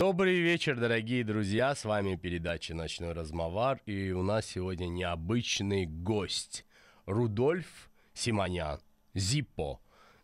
Добрый 0.00 0.40
вечер, 0.40 0.80
дорогие 0.80 1.22
друзья. 1.24 1.74
С 1.74 1.84
вами 1.84 2.16
передача 2.16 2.74
«Ночной 2.74 3.12
размовар». 3.12 3.82
И 3.84 4.12
у 4.12 4.22
нас 4.22 4.46
сегодня 4.46 4.86
необычный 4.86 5.84
гость. 5.84 6.64
Рудольф 7.04 7.90
Симонян, 8.14 8.80
Зиппо. 9.12 9.78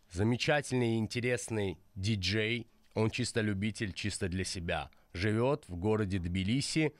Замечательный 0.09 0.95
и 0.95 0.97
интересный 0.97 1.77
диджей. 1.93 2.65
Он 2.95 3.11
чисто 3.11 3.41
любитель, 3.41 3.93
чисто 3.93 4.27
для 4.29 4.45
себя. 4.45 4.89
Живет 5.13 5.69
в 5.69 5.75
городе 5.75 6.17
Тбилиси. 6.17 6.95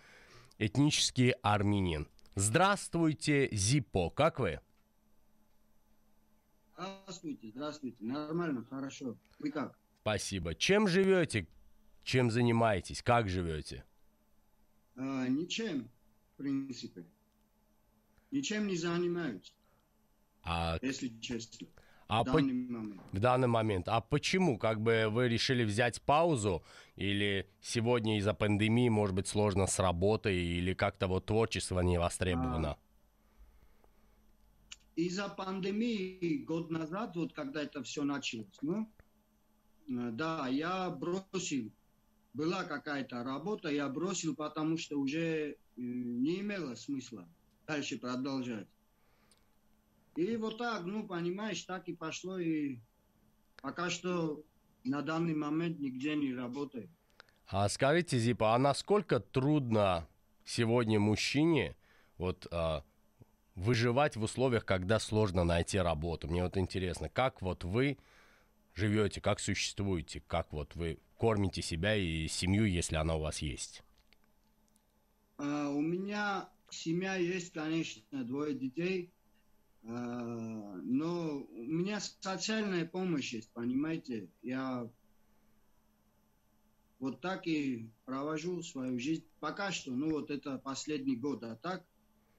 Этнический 0.60 1.32
армянин. 1.42 2.08
Здравствуйте, 2.36 3.50
Зиппо. 3.52 4.12
Как 4.12 4.40
вы? 4.40 4.60
Здравствуйте, 6.78 7.50
здравствуйте. 7.56 8.04
Нормально, 8.04 8.64
хорошо. 8.70 9.18
Вы 9.40 9.50
как? 9.50 9.76
Спасибо. 10.04 10.54
Чем 10.54 10.88
живете? 10.88 11.48
Чем 12.08 12.32
занимаетесь? 12.32 13.04
Как 13.04 13.28
живете? 13.28 13.84
А, 14.96 15.28
ничем, 15.28 15.90
в 16.32 16.38
принципе. 16.38 17.04
Ничем 18.32 18.68
не 18.68 18.78
занимаюсь, 18.78 19.54
А, 20.42 20.80
если 20.82 21.10
честно. 21.20 21.68
а 22.08 22.24
в 22.24 22.28
по- 22.28 22.38
данный 22.40 22.54
момент. 22.70 23.02
в 23.12 23.20
данный 23.20 23.50
момент. 23.50 23.90
А 23.90 24.00
почему? 24.00 24.58
Как 24.58 24.80
бы 24.80 25.10
вы 25.10 25.28
решили 25.28 25.66
взять 25.66 26.02
паузу? 26.02 26.64
Или 26.96 27.46
сегодня 27.60 28.18
из-за 28.20 28.34
пандемии, 28.34 28.88
может 28.88 29.14
быть, 29.14 29.28
сложно 29.28 29.68
с 29.68 29.78
работой? 29.78 30.38
Или 30.38 30.74
как-то 30.74 31.08
вот 31.08 31.26
творчество 31.26 31.82
не 31.82 31.98
востребовано? 32.00 32.78
Из-за 34.96 35.28
пандемии 35.28 36.38
год 36.46 36.72
назад, 36.72 37.18
вот 37.18 37.34
когда 37.34 37.64
это 37.64 37.84
все 37.84 38.06
началось, 38.06 38.58
ну, 38.62 38.90
э, 39.90 40.12
да, 40.14 40.48
я 40.48 40.90
бросил. 40.90 41.70
Была 42.38 42.66
какая-то 42.66 43.24
работа, 43.24 43.70
я 43.70 43.90
бросил, 43.90 44.36
потому 44.36 44.78
что 44.78 45.00
уже 45.00 45.18
э, 45.20 45.56
не 45.76 46.42
имело 46.42 46.76
смысла 46.76 47.28
дальше 47.66 47.98
продолжать. 47.98 48.68
И 50.16 50.36
вот 50.36 50.60
так, 50.60 50.86
ну, 50.86 51.08
понимаешь, 51.08 51.64
так 51.64 51.88
и 51.90 51.96
пошло, 51.96 52.38
и 52.38 52.78
пока 53.60 53.90
что 53.90 54.44
на 54.84 55.02
данный 55.02 55.34
момент 55.34 55.80
нигде 55.80 56.16
не 56.16 56.36
работаю. 56.36 56.88
А 57.48 57.68
скажите, 57.70 58.20
Зипа, 58.20 58.54
а 58.54 58.60
насколько 58.60 59.20
трудно 59.20 60.08
сегодня 60.46 61.00
мужчине 61.00 61.76
вот 62.20 62.46
а, 62.52 62.84
выживать 63.56 64.16
в 64.16 64.22
условиях, 64.22 64.64
когда 64.64 65.00
сложно 65.00 65.44
найти 65.44 65.80
работу? 65.80 66.28
Мне 66.28 66.44
вот 66.44 66.56
интересно, 66.56 67.10
как 67.10 67.42
вот 67.42 67.64
вы 67.64 67.98
живете, 68.78 69.20
как 69.22 69.40
существуете, 69.40 70.22
как 70.28 70.54
вот 70.54 70.76
вы 70.76 71.00
кормите 71.18 71.62
себя 71.62 71.96
и 71.96 72.28
семью, 72.28 72.66
если 72.66 72.96
она 72.96 73.16
у 73.16 73.22
вас 73.22 73.40
есть? 73.40 73.84
А, 75.38 75.70
У 75.70 75.82
меня 75.82 76.50
семья 76.70 77.16
есть, 77.16 77.54
конечно, 77.54 78.24
двое 78.24 78.54
детей, 78.54 79.12
а, 79.84 80.80
но 80.84 81.40
у 81.40 81.64
меня 81.64 82.00
социальная 82.00 82.86
помощь 82.86 83.34
есть, 83.34 83.52
понимаете? 83.52 84.30
Я 84.42 84.90
вот 87.00 87.22
так 87.22 87.48
и 87.48 87.90
провожу 88.06 88.62
свою 88.64 89.00
жизнь. 89.00 89.26
Пока 89.40 89.72
что, 89.72 89.92
ну 89.92 90.12
вот 90.12 90.32
это 90.32 90.58
последний 90.58 91.16
год, 91.16 91.44
а 91.44 91.56
так, 91.56 91.86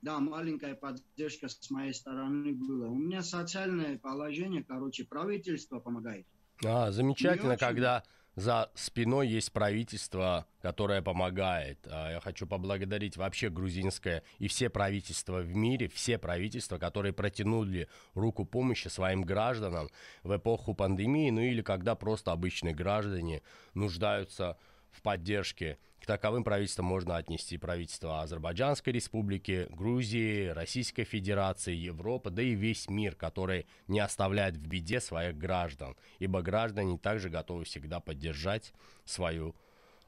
да, 0.02 0.18
маленькая 0.20 0.74
поддержка 0.74 1.48
с 1.48 1.70
моей 1.70 1.92
стороны 1.92 2.54
была. 2.54 2.88
У 2.88 2.94
меня 2.94 3.22
социальное 3.22 3.98
положение, 3.98 4.62
короче, 4.62 5.04
правительство 5.04 5.80
помогает. 5.80 6.26
А, 6.64 6.90
замечательно, 6.90 7.54
очень. 7.54 7.58
когда 7.58 8.04
за 8.38 8.70
спиной 8.76 9.26
есть 9.26 9.52
правительство, 9.52 10.46
которое 10.62 11.02
помогает. 11.02 11.80
А, 11.90 12.12
Я 12.12 12.20
хочу 12.20 12.46
поблагодарить 12.46 13.16
вообще 13.16 13.50
грузинское 13.50 14.22
и 14.38 14.46
все 14.46 14.70
правительства 14.70 15.40
в 15.40 15.56
мире, 15.56 15.88
все 15.88 16.18
правительства, 16.18 16.78
которые 16.78 17.12
протянули 17.12 17.88
руку 18.14 18.44
помощи 18.44 18.86
своим 18.86 19.22
гражданам 19.22 19.88
в 20.22 20.36
эпоху 20.36 20.74
пандемии, 20.74 21.30
ну 21.30 21.40
или 21.40 21.62
когда 21.62 21.96
просто 21.96 22.30
обычные 22.30 22.74
граждане 22.74 23.42
нуждаются 23.74 24.56
в 24.90 25.02
поддержке. 25.02 25.78
К 26.00 26.06
таковым 26.06 26.44
правительствам 26.44 26.86
можно 26.86 27.16
отнести 27.16 27.58
правительство 27.58 28.22
Азербайджанской 28.22 28.92
республики, 28.92 29.66
Грузии, 29.70 30.48
Российской 30.48 31.04
Федерации, 31.04 31.74
Европы, 31.74 32.30
да 32.30 32.42
и 32.42 32.54
весь 32.54 32.88
мир, 32.88 33.14
который 33.14 33.66
не 33.88 34.00
оставляет 34.00 34.56
в 34.56 34.66
беде 34.66 35.00
своих 35.00 35.36
граждан, 35.36 35.96
ибо 36.18 36.42
граждане 36.42 36.98
также 36.98 37.28
готовы 37.28 37.64
всегда 37.64 38.00
поддержать 38.00 38.72
свою 39.04 39.54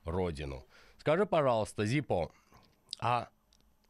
родину. 0.04 0.64
Скажи, 0.98 1.26
пожалуйста, 1.26 1.84
Зипо, 1.86 2.30
а 3.00 3.28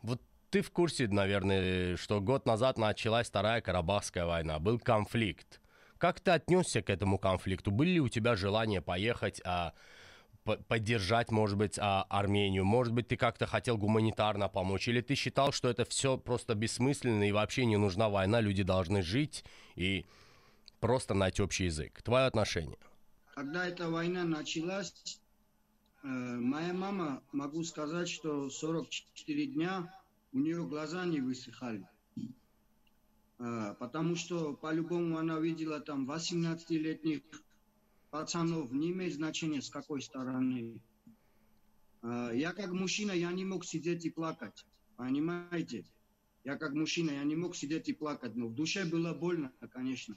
вот 0.03 0.21
ты 0.51 0.63
в 0.63 0.71
курсе, 0.71 1.07
наверное, 1.07 1.97
что 1.97 2.21
год 2.21 2.47
назад 2.47 2.79
началась 2.79 3.29
Вторая 3.29 3.61
Карабахская 3.61 4.25
война, 4.25 4.59
был 4.59 4.79
конфликт. 4.79 5.61
Как 5.99 6.19
ты 6.19 6.31
отнесся 6.31 6.83
к 6.83 6.91
этому 6.91 7.19
конфликту? 7.19 7.71
Были 7.71 7.91
ли 7.91 8.01
у 8.01 8.09
тебя 8.09 8.35
желания 8.35 8.81
поехать, 8.81 9.41
а, 9.45 9.75
поддержать, 10.57 11.31
может 11.31 11.57
быть, 11.57 11.79
а, 11.79 12.05
Армению? 12.09 12.65
Может 12.65 12.93
быть, 12.93 13.09
ты 13.09 13.17
как-то 13.17 13.47
хотел 13.47 13.77
гуманитарно 13.77 14.49
помочь? 14.49 14.89
Или 14.89 15.01
ты 15.01 15.15
считал, 15.15 15.53
что 15.53 15.69
это 15.69 15.85
все 15.85 16.19
просто 16.19 16.55
бессмысленно 16.55 17.29
и 17.29 17.33
вообще 17.33 17.65
не 17.65 17.77
нужна 17.77 18.09
война, 18.09 18.41
люди 18.41 18.63
должны 18.63 19.03
жить 19.03 19.45
и 19.77 20.07
просто 20.81 21.15
найти 21.15 21.43
общий 21.43 21.65
язык? 21.65 22.03
Твое 22.03 22.27
отношение? 22.27 22.79
Когда 23.35 23.67
эта 23.67 23.89
война 23.89 24.25
началась, 24.25 25.21
э, 26.03 26.07
моя 26.07 26.73
мама, 26.73 27.23
могу 27.33 27.65
сказать, 27.65 28.09
что 28.09 28.51
44 28.51 29.47
дня 29.47 29.95
у 30.33 30.39
нее 30.39 30.65
глаза 30.65 31.05
не 31.05 31.21
высыхали. 31.21 31.87
Э, 33.39 33.75
потому 33.79 34.17
что 34.17 34.55
по-любому 34.55 35.17
она 35.17 35.39
видела 35.39 35.81
там 35.81 36.11
18-летних 36.11 37.23
пацанов, 38.11 38.73
не 38.73 38.91
имеет 38.91 39.15
значения 39.15 39.63
с 39.63 39.71
какой 39.71 40.03
стороны. 40.03 40.81
Э, 42.03 42.31
я 42.35 42.53
как 42.53 42.73
мужчина, 42.73 43.13
я 43.13 43.33
не 43.33 43.45
мог 43.45 43.65
сидеть 43.65 44.05
и 44.05 44.11
плакать, 44.11 44.67
понимаете? 44.97 45.85
Я 46.45 46.57
как 46.57 46.73
мужчина, 46.73 47.11
я 47.11 47.25
не 47.25 47.37
мог 47.37 47.55
сидеть 47.55 47.89
и 47.89 47.93
плакать, 47.93 48.35
но 48.35 48.49
в 48.49 48.55
душе 48.55 48.85
было 48.85 49.13
больно, 49.13 49.53
конечно. 49.73 50.17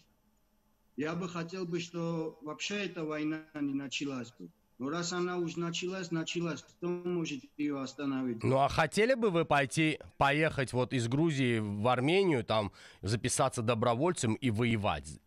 Я 0.95 1.15
бы 1.15 1.27
хотел 1.27 1.65
бы, 1.65 1.79
что 1.79 2.37
вообще 2.41 2.85
эта 2.85 3.03
война 3.03 3.45
не 3.55 3.73
началась 3.73 4.31
бы. 4.39 4.49
Но 4.79 4.89
раз 4.89 5.13
она 5.13 5.37
уже 5.37 5.59
началась, 5.59 6.11
началась, 6.11 6.61
кто 6.61 6.87
может 6.87 7.43
ее 7.57 7.79
остановить? 7.79 8.43
Ну 8.43 8.57
а 8.57 8.67
хотели 8.69 9.13
бы 9.13 9.29
вы 9.29 9.45
пойти, 9.45 9.99
поехать 10.17 10.73
вот 10.73 10.93
из 10.93 11.07
Грузии 11.07 11.59
в 11.59 11.87
Армению, 11.87 12.43
там 12.43 12.71
записаться 13.01 13.61
добровольцем 13.61 14.33
и 14.35 14.49
воевать? 14.49 15.19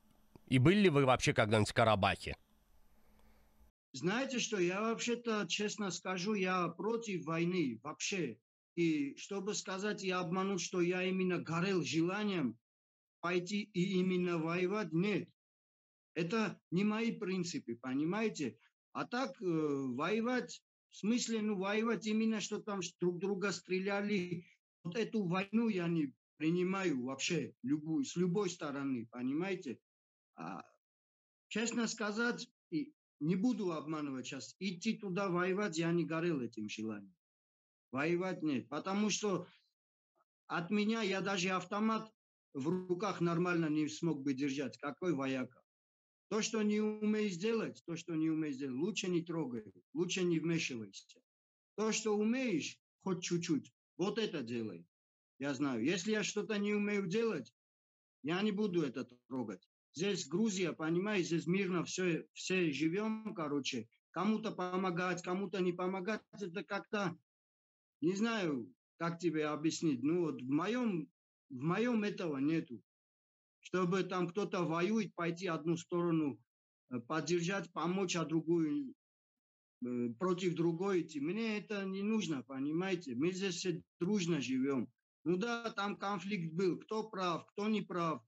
И 0.49 0.59
были 0.59 0.81
ли 0.81 0.89
вы 0.89 1.05
вообще 1.05 1.33
когда-нибудь 1.33 1.71
в 1.71 1.75
Карабахе? 1.75 2.37
Знаете 3.97 4.41
что, 4.41 4.59
я 4.59 4.83
вообще-то, 4.83 5.47
честно 5.49 5.91
скажу, 5.91 6.35
я 6.35 6.69
против 6.69 7.25
войны 7.25 7.81
вообще. 7.83 8.39
И 8.75 9.17
чтобы 9.17 9.55
сказать 9.55 10.05
и 10.05 10.11
обмануть, 10.11 10.61
что 10.61 10.83
я 10.83 11.03
именно 11.03 11.39
горел 11.39 11.83
желанием 11.83 12.59
пойти 13.21 13.63
и 13.63 13.95
именно 13.99 14.37
воевать, 14.37 14.93
нет. 14.93 15.31
Это 16.13 16.61
не 16.71 16.85
мои 16.85 17.11
принципы, 17.11 17.75
понимаете? 17.75 18.59
А 18.93 19.07
так 19.07 19.41
э, 19.41 19.45
воевать, 19.47 20.63
в 20.91 20.97
смысле, 20.99 21.41
ну, 21.41 21.57
воевать 21.57 22.07
именно, 22.07 22.41
что 22.41 22.59
там 22.61 22.81
друг 23.01 23.19
друга 23.19 23.51
стреляли. 23.51 24.45
Вот 24.85 24.97
эту 24.97 25.25
войну 25.25 25.69
я 25.69 25.89
не 25.89 26.13
принимаю 26.37 27.03
вообще 27.03 27.55
любую, 27.63 28.05
с 28.05 28.15
любой 28.15 28.51
стороны, 28.51 29.09
понимаете? 29.11 29.79
А, 30.35 30.67
честно 31.49 31.89
сказать, 31.89 32.47
и 32.71 32.93
не 33.21 33.37
буду 33.37 33.73
обманывать 33.73 34.27
сейчас, 34.27 34.57
идти 34.59 34.97
туда 34.97 35.29
воевать 35.29 35.79
я 35.79 35.93
не 35.93 36.05
горел 36.05 36.41
этим 36.41 36.69
желанием. 36.69 37.15
Воевать 37.93 38.43
нет, 38.43 38.69
потому 38.69 39.11
что 39.11 39.47
от 40.47 40.71
меня 40.71 41.03
я 41.03 41.21
даже 41.21 41.51
автомат 41.51 42.13
в 42.53 42.69
руках 42.69 43.21
нормально 43.21 43.67
не 43.69 43.89
смог 43.89 44.23
бы 44.23 44.35
держать. 44.35 44.79
Какой 44.79 45.15
вояка? 45.15 45.63
То, 46.29 46.43
что 46.43 46.63
не 46.63 46.81
умеешь 46.81 47.35
сделать, 47.35 47.83
то, 47.87 47.97
что 47.97 48.15
не 48.15 48.31
умеешь 48.31 48.57
сделать, 48.57 48.77
лучше 48.77 49.09
не 49.09 49.23
трогай, 49.23 49.73
лучше 49.95 50.25
не 50.25 50.41
вмешивайся. 50.41 51.21
То, 51.77 51.93
что 51.93 52.17
умеешь, 52.17 52.81
хоть 53.03 53.23
чуть-чуть, 53.23 53.73
вот 53.97 54.19
это 54.19 54.43
делай. 54.43 54.87
Я 55.39 55.55
знаю. 55.55 55.85
Если 55.85 56.13
я 56.13 56.25
что-то 56.25 56.59
не 56.59 56.73
умею 56.73 57.07
делать, 57.07 57.55
я 58.23 58.41
не 58.43 58.53
буду 58.53 58.83
это 58.83 59.05
трогать. 59.29 59.69
Здесь 59.97 60.29
Грузия, 60.29 60.75
понимаешь, 60.75 61.25
здесь 61.25 61.47
мирно 61.47 61.83
все, 61.83 62.29
все 62.35 62.71
живем, 62.71 63.33
короче. 63.35 63.89
Кому-то 64.11 64.53
помогать, 64.53 65.23
кому-то 65.23 65.61
не 65.63 65.73
помогать, 65.73 66.21
это 66.39 66.63
как-то, 66.63 67.19
не 68.03 68.15
знаю, 68.15 68.71
как 68.99 69.19
тебе 69.19 69.47
объяснить. 69.47 70.03
Ну 70.03 70.27
вот 70.27 70.43
в 70.43 70.51
моем, 70.51 71.09
в 71.49 71.63
моем 71.63 72.05
этого 72.05 72.37
нету. 72.37 72.83
Чтобы 73.61 74.03
там 74.03 74.29
кто-то 74.29 74.65
воюет, 74.65 75.15
пойти 75.15 75.47
одну 75.47 75.79
сторону, 75.79 76.39
э, 76.91 77.01
поддержать, 77.01 77.73
помочь, 77.73 78.17
а 78.17 78.27
другую 78.27 78.93
э, 79.83 80.09
против 80.19 80.57
другой 80.57 81.03
идти. 81.03 81.21
Мне 81.21 81.57
это 81.57 81.87
не 81.87 82.03
нужно, 82.03 82.43
понимаете? 82.43 83.15
Мы 83.15 83.33
здесь 83.33 83.55
все 83.55 83.83
дружно 83.99 84.43
живем. 84.43 84.93
Ну 85.25 85.39
да, 85.39 85.71
там 85.71 85.97
конфликт 85.97 86.53
был, 86.53 86.79
кто 86.81 87.09
прав, 87.09 87.47
кто 87.47 87.67
не 87.69 87.81
прав. 87.81 88.26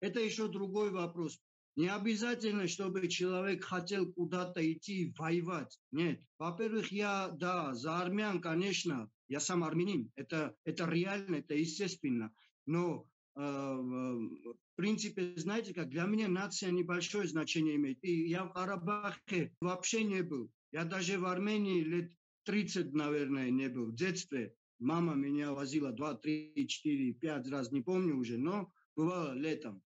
Это 0.00 0.20
еще 0.20 0.48
другой 0.48 0.90
вопрос. 0.90 1.40
Не 1.76 1.88
обязательно, 1.88 2.66
чтобы 2.66 3.06
человек 3.08 3.64
хотел 3.64 4.12
куда-то 4.12 4.60
идти 4.72 5.14
воевать. 5.16 5.78
Нет. 5.92 6.20
Во-первых, 6.38 6.90
я, 6.90 7.28
да, 7.28 7.74
за 7.74 8.00
армян, 8.00 8.40
конечно, 8.40 9.10
я 9.28 9.40
сам 9.40 9.62
армянин. 9.62 10.10
Это, 10.16 10.56
это 10.64 10.86
реально, 10.86 11.36
это 11.36 11.54
естественно. 11.54 12.32
Но 12.66 13.06
э, 13.36 13.40
в 13.40 14.76
принципе, 14.76 15.32
знаете, 15.36 15.72
как 15.72 15.90
для 15.90 16.04
меня 16.04 16.28
нация 16.28 16.70
небольшое 16.70 17.28
значение 17.28 17.76
имеет. 17.76 18.02
И 18.02 18.28
я 18.28 18.44
в 18.44 18.52
Карабахе 18.52 19.54
вообще 19.60 20.02
не 20.04 20.22
был. 20.22 20.50
Я 20.72 20.84
даже 20.84 21.18
в 21.18 21.26
Армении 21.26 21.82
лет 21.82 22.12
30, 22.44 22.92
наверное, 22.92 23.50
не 23.50 23.68
был. 23.68 23.86
В 23.86 23.94
детстве 23.94 24.54
мама 24.78 25.14
меня 25.14 25.52
возила 25.52 25.92
2, 25.92 26.14
3, 26.14 26.66
4, 26.66 27.12
5 27.14 27.48
раз, 27.48 27.70
не 27.70 27.82
помню 27.82 28.16
уже, 28.16 28.38
но 28.38 28.72
бывало 28.96 29.34
летом 29.34 29.82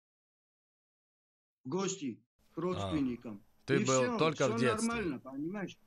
гости 1.65 2.19
к 2.53 2.57
родственникам. 2.57 3.41
А, 3.43 3.67
ты 3.67 3.81
и 3.81 3.85
был 3.85 4.01
все, 4.01 4.17
только 4.17 4.45
все 4.45 4.55
в 4.55 4.59
детстве. 4.59 4.87
нормально, 4.87 5.19
понимаешь? 5.19 5.77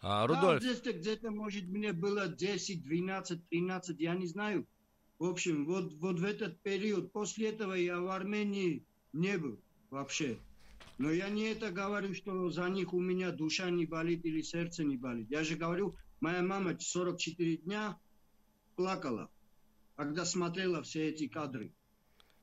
А, 0.00 0.26
Да, 0.26 0.34
Рудольф, 0.34 0.60
в 0.60 0.64
детстве 0.64 0.92
где-то, 0.92 1.30
может, 1.30 1.64
мне 1.64 1.92
было 1.92 2.28
10, 2.28 2.82
12, 2.82 3.48
13, 3.48 4.00
я 4.00 4.14
не 4.14 4.26
знаю. 4.26 4.66
В 5.18 5.24
общем, 5.24 5.64
вот, 5.64 5.94
вот 5.94 6.20
в 6.20 6.24
этот 6.24 6.60
период, 6.60 7.12
после 7.12 7.48
этого 7.48 7.74
я 7.74 8.00
в 8.00 8.08
Армении 8.08 8.84
не 9.12 9.38
был 9.38 9.58
вообще. 9.90 10.38
Но 10.98 11.10
я 11.10 11.28
не 11.28 11.44
это 11.44 11.70
говорю, 11.70 12.14
что 12.14 12.50
за 12.50 12.68
них 12.68 12.92
у 12.92 13.00
меня 13.00 13.32
душа 13.32 13.70
не 13.70 13.86
болит 13.86 14.24
или 14.24 14.42
сердце 14.42 14.84
не 14.84 14.96
болит. 14.96 15.30
Я 15.30 15.42
же 15.42 15.56
говорю, 15.56 15.94
моя 16.20 16.42
мама 16.42 16.78
44 16.78 17.56
дня 17.58 17.98
плакала, 18.76 19.30
когда 19.96 20.24
смотрела 20.24 20.82
все 20.82 21.08
эти 21.08 21.26
кадры. 21.26 21.72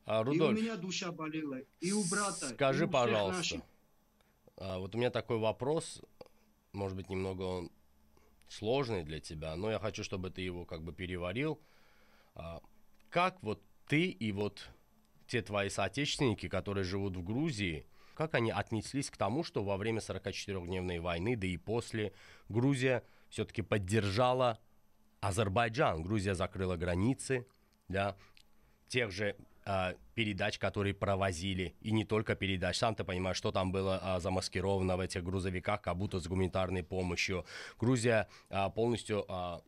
А, 0.05 0.19
И 0.19 0.21
у 0.21 0.23
Рудольф, 0.25 0.59
меня 0.59 0.75
душа 0.77 1.11
болела, 1.11 1.57
и 1.79 1.91
у 1.91 2.03
брата. 2.09 2.47
и 2.47 2.53
скажи, 2.53 2.85
у 2.85 2.89
пожалуйста, 2.89 3.37
наших. 3.37 3.61
а, 4.57 4.79
вот 4.79 4.95
у 4.95 4.97
меня 4.97 5.09
такой 5.09 5.37
вопрос, 5.37 6.01
может 6.73 6.97
быть, 6.97 7.09
немного 7.09 7.43
он 7.43 7.71
сложный 8.47 9.03
для 9.03 9.19
тебя, 9.19 9.55
но 9.55 9.71
я 9.71 9.79
хочу, 9.79 10.03
чтобы 10.03 10.29
ты 10.29 10.41
его 10.41 10.65
как 10.65 10.83
бы 10.83 10.91
переварил. 10.93 11.59
А, 12.35 12.61
Как 13.09 13.41
вот 13.43 13.61
ты 13.87 14.05
и 14.05 14.31
вот 14.31 14.69
те 15.27 15.41
твои 15.41 15.69
соотечественники, 15.69 16.47
которые 16.49 16.83
живут 16.83 17.15
в 17.15 17.23
Грузии, 17.23 17.85
как 18.15 18.33
они 18.35 18.51
отнеслись 18.51 19.09
к 19.09 19.17
тому, 19.17 19.43
что 19.43 19.63
во 19.63 19.77
время 19.77 19.99
44-дневной 19.99 20.99
войны, 20.99 21.35
да 21.37 21.47
и 21.47 21.57
после, 21.57 22.13
Грузия 22.49 23.03
все-таки 23.29 23.61
поддержала 23.61 24.59
Азербайджан. 25.21 26.03
Грузия 26.03 26.35
закрыла 26.35 26.75
границы, 26.75 27.47
да, 27.87 28.17
тех 28.89 29.11
же 29.11 29.35
а, 29.71 29.95
передач, 30.15 30.59
которые 30.59 30.93
провозили, 30.93 31.75
и 31.79 31.91
не 31.91 32.03
только 32.03 32.35
передач. 32.35 32.77
Сам 32.77 32.93
ты 32.93 33.05
понимаешь, 33.05 33.37
что 33.37 33.53
там 33.53 33.71
было 33.71 33.99
а, 34.01 34.19
замаскировано 34.19 34.97
в 34.97 34.99
этих 34.99 35.23
грузовиках, 35.23 35.81
как 35.81 35.95
будто 35.95 36.19
с 36.19 36.27
гуманитарной 36.27 36.83
помощью. 36.83 37.45
Грузия 37.79 38.27
а, 38.49 38.69
полностью 38.69 39.23
а, 39.29 39.61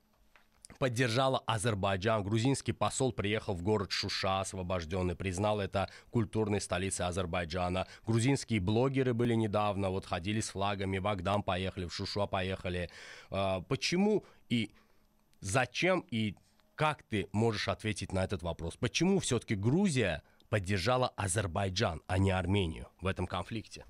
поддержала 0.78 1.42
Азербайджан. 1.46 2.22
Грузинский 2.22 2.74
посол 2.74 3.14
приехал 3.14 3.54
в 3.54 3.64
город 3.64 3.92
Шуша, 3.92 4.42
освобожденный, 4.42 5.16
признал 5.16 5.62
это 5.62 5.90
культурной 6.12 6.60
столицей 6.60 7.06
Азербайджана. 7.06 7.88
Грузинские 8.06 8.60
блогеры 8.60 9.14
были 9.14 9.36
недавно, 9.36 9.90
вот 9.90 10.06
ходили 10.06 10.42
с 10.42 10.50
флагами, 10.50 10.98
в 10.98 11.08
Агдам 11.08 11.44
поехали, 11.44 11.86
в 11.86 11.94
Шуша 11.94 12.26
поехали. 12.28 12.90
Почему 13.70 14.26
и 14.50 14.72
зачем 15.40 16.04
и 16.12 16.36
как 16.76 17.04
ты 17.04 17.28
можешь 17.32 17.68
ответить 17.68 18.14
на 18.14 18.24
этот 18.24 18.42
вопрос? 18.44 18.78
Почему 18.78 19.20
все-таки 19.20 19.56
Грузия 19.56 20.24
поддержала 20.50 21.10
Азербайджан, 21.10 22.02
а 22.08 22.18
не 22.18 22.32
Армению 22.32 22.88
в 23.02 23.08
этом 23.08 23.28
конфликте? 23.28 23.86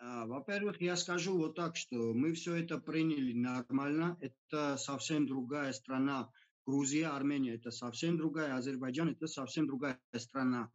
А, 0.00 0.26
Во-первых, 0.26 0.80
я 0.80 0.96
скажу 0.96 1.36
вот 1.38 1.54
так, 1.54 1.76
что 1.76 2.12
мы 2.12 2.34
все 2.34 2.56
это 2.56 2.78
приняли 2.78 3.32
нормально. 3.32 4.18
Это 4.20 4.76
совсем 4.76 5.26
другая 5.26 5.72
страна. 5.72 6.30
Грузия, 6.66 7.08
Армения– 7.08 7.54
это 7.56 7.70
совсем 7.70 8.16
другая. 8.16 8.56
Азербайджан– 8.56 9.08
это 9.10 9.26
совсем 9.26 9.66
другая 9.66 9.98
страна. 10.16 10.70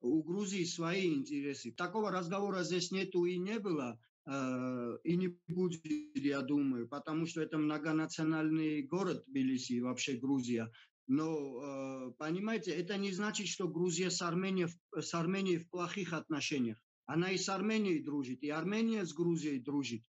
У 0.00 0.22
Грузии 0.22 0.64
свои 0.64 1.14
интересы. 1.14 1.72
Такого 1.72 2.10
разговора 2.10 2.62
здесь 2.64 2.90
нету 2.90 3.24
и 3.24 3.38
не 3.38 3.58
было, 3.58 4.00
и 4.24 5.16
не 5.16 5.36
будет, 5.48 5.84
я 6.14 6.42
думаю, 6.42 6.88
потому 6.88 7.26
что 7.26 7.40
это 7.40 7.58
многонациональный 7.58 8.82
город 8.82 9.24
Тбилиси, 9.26 9.80
вообще 9.80 10.12
Грузия. 10.14 10.70
Но, 11.08 12.08
э, 12.08 12.12
понимаете, 12.18 12.70
это 12.70 12.96
не 12.96 13.12
значит, 13.12 13.48
что 13.48 13.68
Грузия 13.68 14.10
с 14.10 14.22
Арменией, 14.22 14.68
с 14.96 15.14
Арменией 15.14 15.58
в 15.58 15.68
плохих 15.68 16.12
отношениях. 16.12 16.78
Она 17.06 17.30
и 17.30 17.38
с 17.38 17.48
Арменией 17.48 18.02
дружит, 18.02 18.42
и 18.42 18.50
Армения 18.50 19.04
с 19.04 19.12
Грузией 19.12 19.58
дружит. 19.58 20.02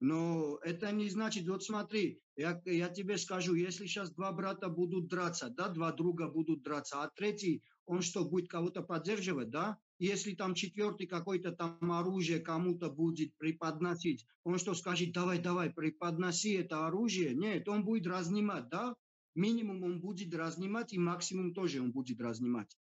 Но 0.00 0.58
это 0.62 0.90
не 0.92 1.08
значит, 1.08 1.46
вот 1.46 1.62
смотри, 1.62 2.20
я, 2.36 2.60
я 2.64 2.88
тебе 2.88 3.18
скажу, 3.18 3.54
если 3.54 3.86
сейчас 3.86 4.10
два 4.12 4.32
брата 4.32 4.68
будут 4.68 5.08
драться, 5.08 5.50
да, 5.50 5.68
два 5.68 5.92
друга 5.92 6.28
будут 6.28 6.62
драться, 6.62 7.02
а 7.02 7.10
третий, 7.10 7.62
он 7.90 8.02
что, 8.02 8.24
будет 8.24 8.48
кого-то 8.48 8.82
поддерживать, 8.82 9.50
да? 9.50 9.76
Если 9.98 10.36
там 10.36 10.54
четвертый 10.54 11.08
какой-то 11.08 11.50
там 11.50 11.90
оружие 11.90 12.38
кому-то 12.38 12.88
будет 12.88 13.36
преподносить, 13.36 14.28
он 14.44 14.58
что 14.58 14.74
скажет, 14.74 15.12
давай, 15.12 15.40
давай, 15.40 15.70
преподноси 15.70 16.52
это 16.52 16.86
оружие? 16.86 17.34
Нет, 17.34 17.68
он 17.68 17.84
будет 17.84 18.06
разнимать, 18.06 18.68
да? 18.68 18.94
Минимум 19.34 19.82
он 19.82 20.00
будет 20.00 20.32
разнимать, 20.32 20.92
и 20.92 20.98
максимум 20.98 21.52
тоже 21.52 21.80
он 21.80 21.90
будет 21.90 22.20
разнимать. 22.20 22.78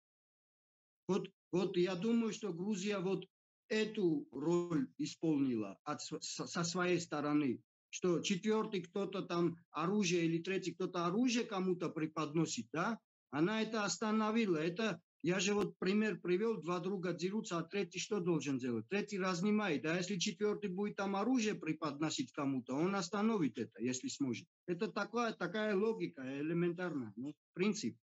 Вот, 1.09 1.31
вот 1.53 1.79
я 1.79 1.95
думаю, 1.95 2.35
что 2.35 2.53
Грузия 2.53 2.99
вот 2.99 3.27
эту 3.69 4.29
роль 4.31 4.93
исполнила 4.99 5.79
от, 5.85 6.03
со 6.03 6.65
своей 6.65 7.01
стороны, 7.01 7.63
что 7.89 8.21
четвертый 8.21 8.83
кто-то 8.83 9.23
там 9.23 9.57
оружие 9.71 10.27
или 10.27 10.43
третий 10.43 10.73
кто-то 10.73 11.07
оружие 11.07 11.47
кому-то 11.47 11.89
преподносит, 11.89 12.69
да, 12.75 13.01
она 13.31 13.63
это 13.63 13.85
остановила. 13.85 14.57
Это 14.57 15.01
я 15.23 15.41
же 15.41 15.53
вот 15.53 15.77
пример 15.79 16.21
привел, 16.21 16.61
два 16.61 16.79
друга 16.79 17.13
дерутся, 17.13 17.59
а 17.59 17.65
третий 17.65 17.99
что 17.99 18.21
должен 18.21 18.59
делать? 18.59 18.89
Третий 18.89 19.19
разнимает, 19.19 19.85
а 19.85 19.97
если 19.97 20.17
четвертый 20.17 20.71
будет 20.71 20.97
там 20.97 21.17
оружие 21.17 21.55
преподносить 21.55 22.33
кому-то, 22.33 22.75
он 22.75 22.95
остановит 22.95 23.59
это, 23.59 23.83
если 23.83 24.09
сможет. 24.09 24.47
Это 24.67 24.87
такая, 24.89 25.33
такая 25.33 25.75
логика 25.75 26.23
элементарная, 26.23 27.13
ну, 27.17 27.35
принцип. 27.53 27.97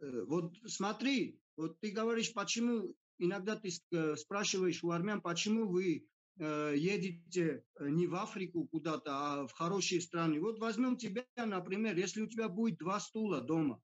Э, 0.00 0.22
Вот 0.26 0.54
смотри, 0.66 1.38
вот 1.56 1.78
ты 1.80 1.90
говоришь, 1.90 2.32
почему 2.32 2.94
иногда 3.18 3.56
ты 3.56 3.68
э, 3.92 4.16
спрашиваешь 4.16 4.82
у 4.82 4.90
армян, 4.92 5.20
почему 5.20 5.68
вы 5.68 6.06
э, 6.38 6.74
едете 6.74 7.64
не 7.80 8.06
в 8.06 8.14
Африку 8.14 8.66
куда-то, 8.66 9.10
а 9.10 9.46
в 9.46 9.52
хорошие 9.52 10.00
страны. 10.00 10.40
Вот 10.40 10.58
возьмем 10.58 10.96
тебя, 10.96 11.26
например, 11.36 11.96
если 11.98 12.22
у 12.22 12.26
тебя 12.26 12.48
будет 12.48 12.78
два 12.78 12.98
стула 12.98 13.42
дома, 13.42 13.82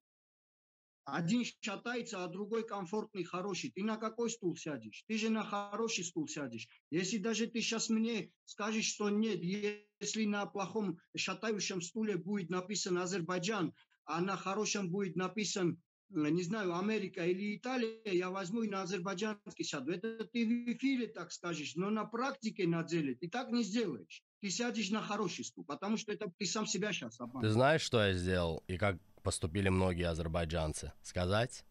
один 1.05 1.43
шатается, 1.61 2.23
а 2.23 2.27
другой 2.27 2.65
комфортный, 2.65 3.23
хороший. 3.23 3.71
Ты 3.71 3.83
на 3.83 3.97
какой 3.97 4.29
стул 4.29 4.55
сядешь? 4.55 5.03
Ты 5.07 5.17
же 5.17 5.29
на 5.29 5.43
хороший 5.43 6.03
стул 6.03 6.27
сядешь. 6.27 6.67
Если 6.91 7.17
даже 7.17 7.47
ты 7.47 7.61
сейчас 7.61 7.89
мне 7.89 8.31
скажешь, 8.45 8.85
что 8.85 9.09
нет, 9.09 9.41
если 9.43 10.25
на 10.25 10.45
плохом 10.45 10.97
шатающем 11.15 11.81
стуле 11.81 12.17
будет 12.17 12.49
написан 12.49 12.97
Азербайджан, 12.97 13.73
а 14.05 14.21
на 14.21 14.37
хорошем 14.37 14.89
будет 14.89 15.15
написан, 15.15 15.81
э, 16.13 16.29
не 16.29 16.43
знаю, 16.43 16.77
Америка 16.77 17.25
или 17.25 17.57
Италия, 17.57 17.99
я 18.05 18.29
возьму 18.29 18.63
и 18.63 18.69
на 18.69 18.83
азербайджанский 18.83 19.65
сяду. 19.65 19.91
Это 19.91 20.25
ты 20.25 20.45
в 20.45 20.73
эфире 20.73 21.07
так 21.07 21.31
скажешь, 21.31 21.75
но 21.75 21.89
на 21.89 22.05
практике, 22.05 22.67
на 22.67 22.83
деле 22.83 23.15
ты 23.15 23.29
так 23.29 23.51
не 23.51 23.63
сделаешь. 23.63 24.23
Ты 24.41 24.49
сядешь 24.49 24.89
на 24.89 25.01
хороший 25.01 25.45
стул, 25.45 25.63
потому 25.65 25.95
что 25.97 26.11
это 26.11 26.31
ты 26.37 26.45
сам 26.45 26.65
себя 26.65 26.91
сейчас 26.91 27.17
Ты 27.17 27.23
обманываешь. 27.23 27.53
знаешь, 27.53 27.81
что 27.81 28.03
я 28.05 28.13
сделал 28.13 28.63
и 28.67 28.77
как 28.77 28.97
поступили 29.23 29.69
многие 29.69 30.07
азербайджанцы? 30.07 30.93
Сказать? 31.01 31.65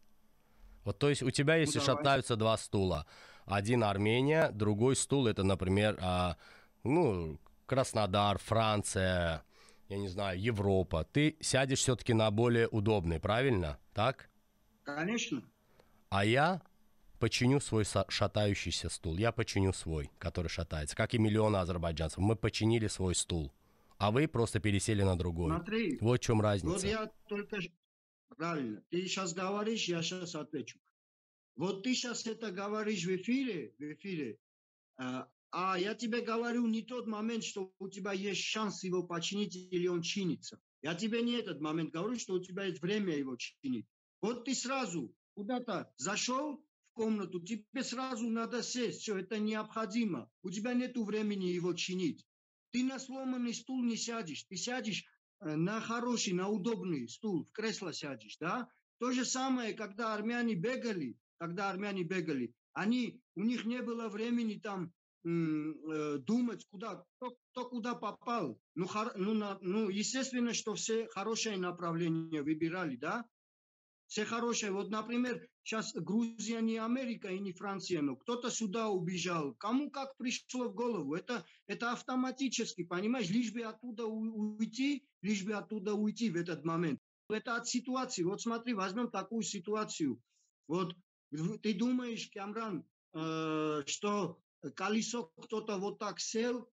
Вот 0.84 0.98
то 0.98 1.08
есть 1.08 1.22
у 1.22 1.30
тебя, 1.30 1.56
если 1.56 1.78
давай. 1.78 1.96
шатаются 1.96 2.36
два 2.36 2.56
стула, 2.56 3.06
один 3.44 3.84
Армения, 3.84 4.50
другой 4.50 4.96
стул 4.96 5.26
это, 5.26 5.44
например, 5.44 5.96
а, 6.00 6.36
ну, 6.82 7.38
Краснодар, 7.66 8.38
Франция, 8.38 9.44
я 9.88 9.98
не 9.98 10.08
знаю, 10.08 10.40
Европа. 10.40 11.04
Ты 11.04 11.36
сядешь 11.40 11.80
все-таки 11.80 12.14
на 12.14 12.30
более 12.30 12.68
удобный, 12.68 13.20
правильно? 13.20 13.78
Так? 13.94 14.28
Конечно. 14.84 15.42
А 16.08 16.24
я 16.24 16.62
починю 17.18 17.60
свой 17.60 17.84
шатающийся 18.08 18.88
стул. 18.88 19.16
Я 19.16 19.32
починю 19.32 19.72
свой, 19.72 20.10
который 20.18 20.48
шатается. 20.48 20.96
Как 20.96 21.14
и 21.14 21.18
миллионы 21.18 21.58
азербайджанцев. 21.58 22.18
Мы 22.18 22.36
починили 22.36 22.88
свой 22.88 23.14
стул. 23.14 23.52
А 24.02 24.10
вы 24.10 24.26
просто 24.26 24.58
пересели 24.58 25.02
на 25.04 25.16
другой. 25.16 25.50
Смотри, 25.50 25.96
Вот 26.00 26.20
в 26.20 26.24
чем 26.24 26.38
Вот 26.38 26.42
разница. 26.42 26.86
я 26.88 27.12
только... 27.28 27.60
Правильно. 28.36 28.82
Ты 28.90 29.06
сейчас 29.06 29.32
говоришь, 29.32 29.84
я 29.86 30.02
сейчас 30.02 30.34
отвечу. 30.34 30.80
Вот 31.54 31.84
ты 31.84 31.94
сейчас 31.94 32.26
это 32.26 32.50
говоришь 32.50 33.04
в 33.04 33.14
эфире, 33.14 33.74
в 33.78 33.82
эфире. 33.82 34.38
а, 34.96 35.28
А 35.52 35.78
я 35.78 35.94
тебе 35.94 36.20
говорю 36.22 36.66
не 36.66 36.82
тот 36.82 37.06
момент, 37.06 37.44
что 37.44 37.72
у 37.78 37.88
тебя 37.88 38.12
есть 38.12 38.42
шанс 38.42 38.82
его 38.82 39.04
починить 39.04 39.54
или 39.54 39.86
он 39.86 40.02
чинится. 40.02 40.58
Я 40.82 40.96
тебе 40.96 41.22
не 41.22 41.34
этот 41.34 41.60
момент 41.60 41.92
говорю, 41.92 42.18
что 42.18 42.34
у 42.34 42.40
тебя 42.42 42.64
есть 42.64 42.82
время 42.82 43.16
его 43.16 43.36
чинить. 43.36 43.86
Вот 44.20 44.44
ты 44.44 44.54
сразу 44.56 45.14
куда-то 45.34 45.92
зашел 45.96 46.56
в 46.56 46.92
комнату, 46.94 47.40
тебе 47.40 47.84
сразу 47.84 48.28
надо 48.28 48.64
сесть, 48.64 49.02
все, 49.02 49.18
это 49.18 49.38
необходимо. 49.38 50.28
У 50.42 50.50
тебя 50.50 50.74
нет 50.74 50.96
времени 50.96 51.44
его 51.44 51.72
чинить. 51.74 52.26
Ты 52.72 52.84
на 52.84 52.98
сломанный 52.98 53.54
стул 53.54 53.82
не 53.84 53.96
сядешь, 53.96 54.44
ты 54.44 54.56
сядешь 54.56 55.04
э, 55.40 55.54
на 55.56 55.80
хороший, 55.80 56.32
на 56.32 56.48
удобный 56.48 57.08
стул, 57.08 57.44
в 57.44 57.52
кресло 57.52 57.92
сядешь, 57.92 58.38
да? 58.38 58.68
То 58.98 59.12
же 59.12 59.24
самое, 59.24 59.74
когда 59.74 60.14
армяне 60.14 60.54
бегали, 60.54 61.16
когда 61.38 61.70
армяне 61.70 62.02
бегали, 62.02 62.54
они, 62.72 63.20
у 63.36 63.42
них 63.42 63.64
не 63.64 63.82
было 63.82 64.08
времени 64.08 64.58
там 64.58 64.92
э, 65.24 66.18
думать, 66.18 66.64
куда, 66.70 67.04
кто, 67.16 67.36
кто 67.50 67.68
куда 67.68 67.94
попал. 67.94 68.58
Ну, 68.74 68.86
хор, 68.86 69.12
ну, 69.16 69.34
на, 69.34 69.58
ну, 69.60 69.88
естественно, 69.88 70.54
что 70.54 70.74
все 70.74 71.08
хорошее 71.08 71.58
направление 71.58 72.42
выбирали, 72.42 72.96
да? 72.96 73.24
Все 74.12 74.26
хорошее. 74.26 74.72
Вот, 74.72 74.90
например, 74.90 75.48
сейчас 75.62 75.94
Грузия 75.94 76.60
не 76.60 76.76
Америка 76.76 77.28
и 77.28 77.38
не 77.38 77.54
Франция, 77.54 78.02
но 78.02 78.14
кто-то 78.14 78.50
сюда 78.50 78.90
убежал. 78.90 79.54
Кому 79.54 79.90
как 79.90 80.18
пришло 80.18 80.68
в 80.68 80.74
голову. 80.74 81.14
Это, 81.14 81.46
это 81.66 81.92
автоматически, 81.92 82.84
понимаешь? 82.84 83.30
Лишь 83.30 83.54
бы 83.54 83.62
оттуда 83.62 84.04
уйти, 84.04 85.02
лишь 85.22 85.42
бы 85.42 85.54
оттуда 85.54 85.94
уйти 85.94 86.28
в 86.28 86.36
этот 86.36 86.62
момент. 86.62 87.00
Это 87.30 87.56
от 87.56 87.66
ситуации. 87.66 88.22
Вот 88.22 88.42
смотри, 88.42 88.74
возьмем 88.74 89.10
такую 89.10 89.44
ситуацию. 89.44 90.20
Вот 90.68 90.94
ты 91.62 91.72
думаешь, 91.72 92.28
Камран, 92.34 92.84
э, 93.14 93.82
что 93.86 94.38
колесо 94.74 95.32
кто-то 95.40 95.78
вот 95.78 95.98
так 95.98 96.20
сел, 96.20 96.70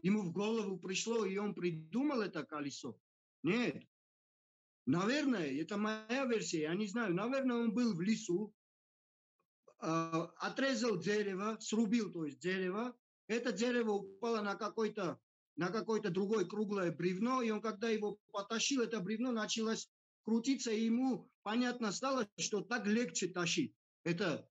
ему 0.00 0.22
в 0.22 0.32
голову 0.32 0.78
пришло, 0.78 1.26
и 1.26 1.36
он 1.36 1.54
придумал 1.54 2.22
это 2.22 2.44
колесо. 2.44 2.98
Нет. 3.42 3.84
Наверное, 4.86 5.60
это 5.60 5.76
моя 5.76 6.24
версия, 6.26 6.62
я 6.62 6.74
не 6.74 6.86
знаю. 6.86 7.14
Наверное, 7.14 7.56
он 7.56 7.74
был 7.74 7.94
в 7.94 8.00
лесу, 8.00 8.54
э, 9.82 10.26
отрезал 10.38 10.98
дерево, 10.98 11.56
срубил, 11.60 12.12
то 12.12 12.24
есть 12.24 12.38
дерево. 12.38 12.96
Это 13.28 13.52
дерево 13.52 13.92
упало 13.92 14.40
на 14.42 14.54
какой-то 14.54 15.20
на 15.56 15.70
какое-то 15.70 16.10
другое 16.10 16.44
круглое 16.44 16.92
бревно, 16.92 17.40
и 17.40 17.50
он, 17.50 17.62
когда 17.62 17.88
его 17.88 18.18
потащил, 18.30 18.82
это 18.82 19.00
бревно 19.00 19.32
началось 19.32 19.90
крутиться, 20.22 20.70
и 20.70 20.84
ему 20.84 21.30
понятно 21.42 21.92
стало, 21.92 22.28
что 22.36 22.60
так 22.60 22.86
легче 22.86 23.28
тащить. 23.28 23.74
Это 24.04 24.46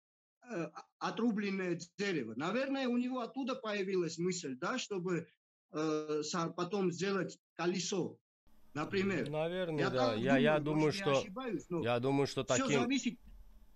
Э, 0.47 0.69
отрубленное 0.99 1.79
дерево. 1.97 2.33
Наверное, 2.35 2.87
у 2.87 2.97
него 2.97 3.19
оттуда 3.19 3.55
появилась 3.55 4.17
мысль, 4.17 4.55
да, 4.55 4.77
чтобы 4.77 5.27
э, 5.71 6.21
потом 6.55 6.91
сделать 6.91 7.39
колесо. 7.55 8.19
Например. 8.75 9.29
Наверное, 9.29 9.79
я 9.85 9.89
да. 9.89 10.13
Я, 10.13 10.13
думаю, 10.13 10.41
я 10.41 10.59
думаю, 10.59 10.91
что 10.91 11.23
я 11.81 11.99
думаю, 11.99 12.27
что 12.27 12.43
таким. 12.43 12.81
Зависит... 12.81 13.17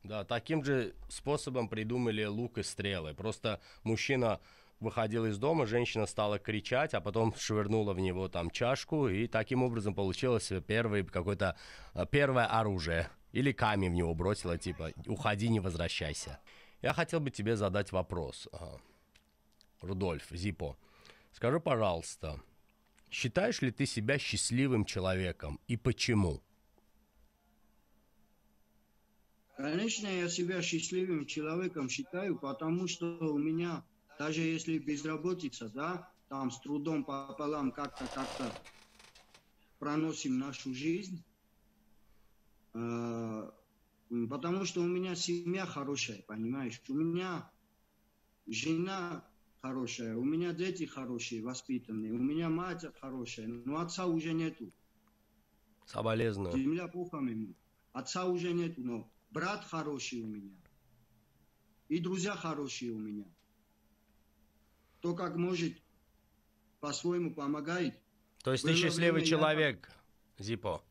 Да, 0.03 0.25
таким 0.25 0.63
же 0.63 0.93
способом 1.07 1.69
придумали 1.69 2.25
лук 2.25 2.57
и 2.57 2.63
стрелы. 2.63 3.13
Просто 3.13 3.61
мужчина 3.83 4.41
выходил 4.81 5.25
из 5.25 5.37
дома, 5.37 5.65
женщина 5.65 6.05
стала 6.05 6.37
кричать, 6.37 6.93
а 6.93 7.01
потом 7.01 7.33
швырнула 7.37 7.93
в 7.93 7.99
него 7.99 8.27
там 8.27 8.51
чашку, 8.51 9.07
и 9.07 9.27
таким 9.27 9.63
образом 9.63 9.95
получилось 9.95 10.51
первый 10.67 11.05
какой-то 11.05 11.55
э, 11.93 12.05
первое 12.11 12.45
оружие. 12.45 13.09
Или 13.31 13.53
камень 13.53 13.91
в 13.91 13.93
него 13.93 14.13
бросила, 14.15 14.57
типа, 14.57 14.91
уходи, 15.05 15.47
не 15.49 15.59
возвращайся. 15.59 16.39
Я 16.81 16.93
хотел 16.93 17.19
бы 17.19 17.29
тебе 17.29 17.55
задать 17.55 17.91
вопрос. 17.91 18.49
Рудольф, 19.81 20.27
Зипо, 20.31 20.75
скажи, 21.31 21.59
пожалуйста, 21.59 22.41
считаешь 23.11 23.61
ли 23.61 23.71
ты 23.71 23.85
себя 23.85 24.17
счастливым 24.17 24.85
человеком 24.85 25.59
и 25.67 25.77
почему? 25.77 26.43
Конечно, 29.55 30.07
я 30.07 30.29
себя 30.29 30.61
счастливым 30.61 31.25
человеком 31.25 31.89
считаю, 31.89 32.39
потому 32.39 32.87
что 32.87 33.17
у 33.19 33.37
меня, 33.37 33.85
даже 34.17 34.41
если 34.41 34.77
безработица, 34.79 35.69
да, 35.69 36.09
там 36.29 36.49
с 36.51 36.59
трудом 36.61 37.03
пополам 37.03 37.71
как-то, 37.71 38.07
как-то 38.07 38.57
проносим 39.79 40.37
нашу 40.39 40.73
жизнь, 40.73 41.25
э, 42.73 43.51
Потому 44.29 44.65
что 44.65 44.81
у 44.81 44.87
меня 44.87 45.15
семья 45.15 45.67
хорошая, 45.67 46.23
понимаешь? 46.27 46.81
У 46.89 46.95
меня 46.95 47.51
жена 48.47 49.28
хорошая, 49.61 50.15
у 50.15 50.23
меня 50.23 50.53
дети 50.53 50.85
хорошие, 50.85 51.43
воспитанные, 51.43 52.13
у 52.13 52.17
меня 52.17 52.49
мать 52.49 52.85
хорошая, 52.99 53.47
но 53.47 53.79
отца 53.79 54.05
уже 54.05 54.33
нету. 54.33 54.71
Соболезную. 55.85 56.53
Земля 56.55 56.87
пухами. 56.87 57.55
Отца 57.93 58.25
уже 58.25 58.53
нету, 58.53 58.81
но 58.81 59.11
брат 59.31 59.65
хороший 59.65 60.21
у 60.21 60.27
меня. 60.27 60.51
И 61.87 61.99
друзья 61.99 62.35
хорошие 62.35 62.91
у 62.91 62.99
меня. 62.99 63.25
Кто 64.99 65.15
как 65.15 65.35
может, 65.35 65.73
по-своему 66.79 67.33
помогает. 67.33 67.99
То 68.43 68.51
есть 68.51 68.63
Было 68.63 68.73
ты 68.73 68.79
счастливый 68.79 69.25
человек, 69.25 69.89
я... 70.37 70.43
Зипо? 70.43 70.83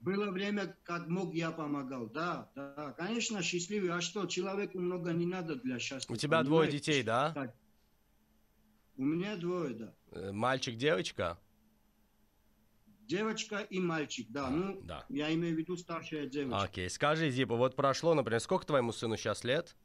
Было 0.00 0.30
время, 0.30 0.76
как 0.82 1.08
мог, 1.08 1.32
я 1.32 1.52
помогал. 1.52 2.08
Да, 2.08 2.50
да, 2.54 2.92
конечно, 2.98 3.40
счастливый. 3.40 3.90
А 3.90 4.00
что, 4.00 4.26
человеку 4.26 4.78
много 4.80 5.12
не 5.12 5.26
надо 5.26 5.56
для 5.56 5.78
счастья. 5.78 6.12
У 6.12 6.16
тебя 6.16 6.40
понимаете? 6.40 6.48
двое 6.48 6.70
детей, 6.70 7.02
да? 7.02 7.54
У 8.96 9.04
меня 9.04 9.36
двое, 9.36 9.74
да. 9.74 9.94
Э, 10.12 10.32
мальчик, 10.32 10.76
девочка? 10.76 11.38
Девочка 13.06 13.60
и 13.60 13.80
мальчик, 13.80 14.26
да. 14.30 14.46
А, 14.46 14.50
ну, 14.50 14.80
да. 14.82 15.04
я 15.08 15.32
имею 15.34 15.54
в 15.54 15.58
виду 15.58 15.76
старшая 15.76 16.26
девочка. 16.26 16.62
Окей, 16.62 16.88
скажи, 16.88 17.30
Зипа, 17.30 17.56
вот 17.56 17.74
прошло, 17.76 18.14
например, 18.14 18.40
сколько 18.40 18.66
твоему 18.66 18.92
сыну 18.92 19.16
сейчас 19.16 19.44
лет? 19.44 19.76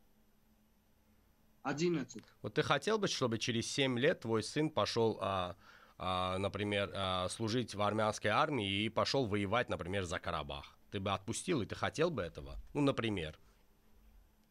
11. 1.64 2.24
Вот 2.42 2.54
ты 2.54 2.64
хотел 2.64 2.98
бы, 2.98 3.08
чтобы 3.08 3.38
через 3.38 3.70
7 3.72 4.00
лет 4.00 4.22
твой 4.22 4.44
сын 4.44 4.70
пошел 4.70 5.18
а, 5.22 5.58
а, 5.98 6.38
например, 6.38 6.92
а, 6.94 7.28
служить 7.28 7.74
в 7.74 7.82
армянской 7.82 8.30
армии 8.30 8.84
и 8.84 8.90
пошел 8.90 9.26
воевать, 9.26 9.70
например, 9.70 10.04
за 10.04 10.20
Карабах? 10.20 10.78
Ты 10.92 11.00
бы 11.00 11.12
отпустил, 11.12 11.62
и 11.62 11.66
ты 11.66 11.76
хотел 11.76 12.12
бы 12.12 12.22
этого? 12.22 12.56
Ну, 12.74 12.82
например. 12.82 13.40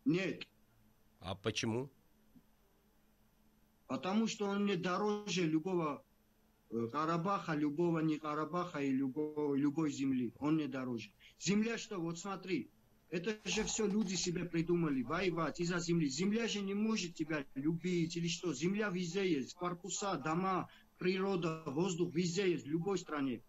Нет. 0.04 0.46
А 1.20 1.34
почему? 1.34 1.90
Потому 3.87 4.26
что 4.26 4.47
он 4.47 4.64
мне 4.64 4.76
дороже 4.76 5.47
любого 5.47 6.05
э, 6.71 6.88
Карабаха, 6.90 7.55
любого 7.55 8.00
не 8.00 8.19
Карабаха 8.19 8.81
и 8.81 8.90
любого, 8.90 9.55
любой 9.55 9.93
земли. 9.93 10.33
Он 10.38 10.55
мне 10.55 10.66
дороже. 10.66 11.11
Земля 11.38 11.78
что? 11.78 11.99
Вот 11.99 12.19
смотри. 12.19 12.71
Это 13.09 13.37
же 13.49 13.62
все 13.62 13.87
люди 13.87 14.14
себе 14.14 14.45
придумали, 14.45 15.02
воевать 15.02 15.61
из-за 15.61 15.78
земли. 15.78 16.09
Земля 16.09 16.49
же 16.49 16.61
не 16.61 16.75
может 16.75 17.14
тебя 17.14 17.47
любить 17.55 18.16
или 18.16 18.26
что. 18.26 18.52
Земля 18.52 18.88
везде 18.88 19.31
есть, 19.31 19.55
корпуса, 19.55 20.16
дома, 20.16 20.69
природа, 20.99 21.62
воздух 21.66 22.12
везде 22.12 22.50
есть, 22.50 22.66
в 22.66 22.71
любой 22.71 22.99
стране. 22.99 23.43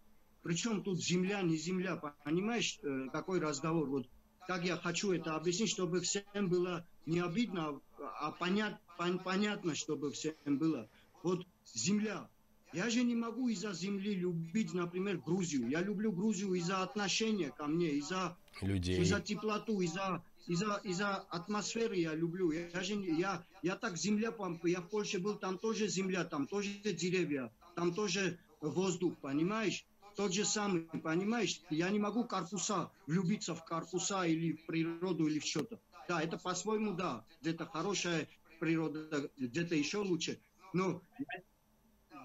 Причем 0.43 0.83
тут 0.83 1.03
земля, 1.03 1.41
не 1.41 1.57
земля, 1.57 1.95
понимаешь, 2.23 2.79
э, 2.83 3.07
какой 3.11 3.39
разговор? 3.39 3.89
Вот 3.89 4.07
как 4.47 4.63
я 4.63 4.77
хочу 4.77 5.11
это 5.11 5.35
объяснить, 5.35 5.71
чтобы 5.71 5.99
всем 6.01 6.47
было 6.47 6.87
не 7.05 7.19
обидно, 7.19 7.81
а 8.19 8.31
понят, 8.31 8.79
пон, 8.97 9.19
понятно, 9.19 9.75
чтобы 9.75 10.11
всем 10.11 10.33
было. 10.45 10.89
Вот 11.23 11.45
земля. 11.65 12.29
Я 12.73 12.89
же 12.89 13.03
не 13.03 13.15
могу 13.15 13.47
из-за 13.47 13.73
земли 13.73 14.13
любить, 14.13 14.73
например, 14.73 15.17
Грузию. 15.17 15.69
Я 15.69 15.81
люблю 15.81 16.11
Грузию 16.11 16.53
из-за 16.55 16.83
отношения 16.83 17.51
ко 17.51 17.65
мне, 17.67 17.91
из-за 17.91 18.37
людей, 18.61 19.01
из-за 19.01 19.21
теплоту, 19.21 19.79
из-за 19.81 20.23
из-за 20.47 20.79
из-за 20.83 21.15
атмосферы 21.15 21.97
я 21.97 22.13
люблю. 22.13 22.51
Я, 22.51 22.81
же, 22.81 22.93
я, 22.93 23.45
я 23.61 23.75
так 23.75 23.97
земля, 23.97 24.33
я 24.63 24.81
в 24.81 24.89
Польше 24.89 25.19
был, 25.19 25.35
там 25.35 25.57
тоже 25.57 25.87
земля, 25.87 26.23
там 26.23 26.47
тоже 26.47 26.69
деревья, 26.69 27.51
там 27.75 27.93
тоже 27.93 28.39
воздух, 28.61 29.17
понимаешь? 29.17 29.85
Тот 30.15 30.33
же 30.33 30.45
самый, 30.45 30.81
понимаешь? 31.03 31.61
Я 31.69 31.89
не 31.89 31.99
могу 31.99 32.23
корпуса, 32.23 32.89
влюбиться 33.05 33.53
в 33.53 33.63
корпуса 33.65 34.23
или 34.23 34.53
в 34.53 34.65
природу 34.65 35.27
или 35.27 35.39
в 35.39 35.45
что-то. 35.45 35.79
Да, 36.07 36.21
это 36.21 36.37
по-своему, 36.37 36.93
да, 36.93 37.25
где-то 37.41 37.65
хорошая 37.65 38.27
природа, 38.59 39.29
где-то 39.37 39.75
еще 39.75 39.97
лучше. 39.99 40.39
Но, 40.73 41.01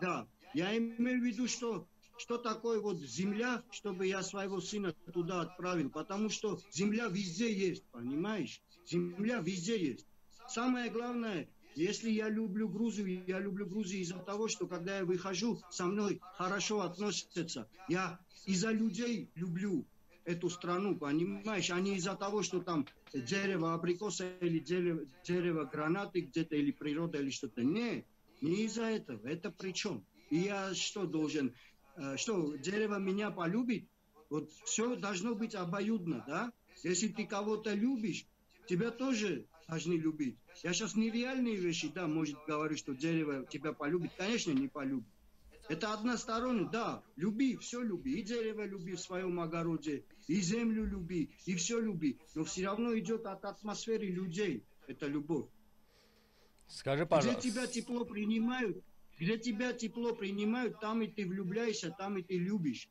да, 0.00 0.26
я 0.54 0.76
имею 0.76 1.20
в 1.20 1.24
виду, 1.24 1.48
что 1.48 1.86
что 2.18 2.38
такое 2.38 2.80
вот 2.80 3.00
земля, 3.00 3.64
чтобы 3.70 4.06
я 4.06 4.22
своего 4.22 4.60
сына 4.60 4.92
туда 5.12 5.40
отправил. 5.40 5.90
Потому 5.90 6.30
что 6.30 6.60
земля 6.70 7.08
везде 7.08 7.52
есть, 7.52 7.84
понимаешь? 7.90 8.62
Земля 8.86 9.40
везде 9.40 9.82
есть. 9.82 10.06
Самое 10.48 10.90
главное, 10.90 11.48
если 11.74 12.10
я 12.10 12.28
люблю 12.28 12.68
Грузию, 12.68 13.24
я 13.26 13.40
люблю 13.40 13.66
Грузию 13.66 14.02
из-за 14.02 14.18
того, 14.18 14.46
что 14.48 14.66
когда 14.66 14.98
я 14.98 15.04
выхожу, 15.04 15.60
со 15.70 15.86
мной 15.86 16.20
хорошо 16.36 16.82
относятся. 16.82 17.68
Я 17.88 18.20
из-за 18.44 18.70
людей 18.70 19.30
люблю 19.34 19.86
эту 20.24 20.50
страну, 20.50 20.96
понимаешь, 20.96 21.70
а 21.70 21.80
не 21.80 21.96
из-за 21.96 22.14
того, 22.14 22.42
что 22.42 22.60
там 22.60 22.86
дерево 23.12 23.74
абрикоса 23.74 24.36
или 24.40 24.58
дерево, 24.58 25.04
дерево 25.24 25.64
гранаты 25.64 26.20
где-то, 26.20 26.56
или 26.56 26.70
природа, 26.70 27.18
или 27.18 27.30
что-то. 27.30 27.62
Нет, 27.62 28.06
Не 28.40 28.64
из-за 28.64 28.84
этого. 28.84 29.26
Это 29.26 29.50
при 29.50 29.72
чем? 29.72 30.04
И 30.30 30.38
я 30.38 30.74
что 30.74 31.06
должен? 31.06 31.54
Э, 31.96 32.16
что, 32.16 32.56
дерево 32.56 32.98
меня 32.98 33.30
полюбит? 33.30 33.88
Вот 34.30 34.50
все 34.64 34.96
должно 34.96 35.34
быть 35.34 35.54
обоюдно, 35.54 36.24
да? 36.26 36.52
Если 36.82 37.08
ты 37.08 37.26
кого-то 37.26 37.74
любишь, 37.74 38.26
тебя 38.66 38.90
тоже 38.90 39.46
должны 39.68 39.94
любить. 39.94 40.36
Я 40.62 40.72
сейчас 40.72 40.96
нереальные 40.96 41.56
вещи, 41.56 41.88
да, 41.88 42.06
может, 42.06 42.38
говорю, 42.46 42.76
что 42.76 42.94
дерево 42.94 43.44
тебя 43.46 43.72
полюбит. 43.72 44.12
Конечно, 44.16 44.52
не 44.52 44.68
полюбит. 44.68 45.06
Это 45.68 45.92
односторонне, 45.92 46.68
да, 46.70 47.02
люби, 47.16 47.56
все 47.56 47.82
люби. 47.82 48.18
И 48.18 48.22
дерево 48.22 48.64
люби 48.66 48.94
в 48.94 49.00
своем 49.00 49.40
огороде, 49.40 50.04
и 50.26 50.40
землю 50.40 50.84
люби, 50.84 51.30
и 51.46 51.54
все 51.54 51.80
люби. 51.80 52.18
Но 52.34 52.44
все 52.44 52.66
равно 52.66 52.98
идет 52.98 53.26
от 53.26 53.44
атмосферы 53.44 54.06
людей. 54.06 54.64
Это 54.86 55.06
любовь. 55.06 55.46
Скажи, 56.66 57.06
пожалуйста. 57.06 57.40
Где 57.40 57.50
тебя 57.50 57.66
тепло 57.66 58.04
принимают, 58.04 58.82
где 59.18 59.38
тебя 59.38 59.72
тепло 59.72 60.14
принимают, 60.14 60.80
там 60.80 61.02
и 61.02 61.06
ты 61.06 61.26
влюбляешься, 61.26 61.94
там 61.96 62.18
и 62.18 62.22
ты 62.22 62.38
любишь. 62.38 62.88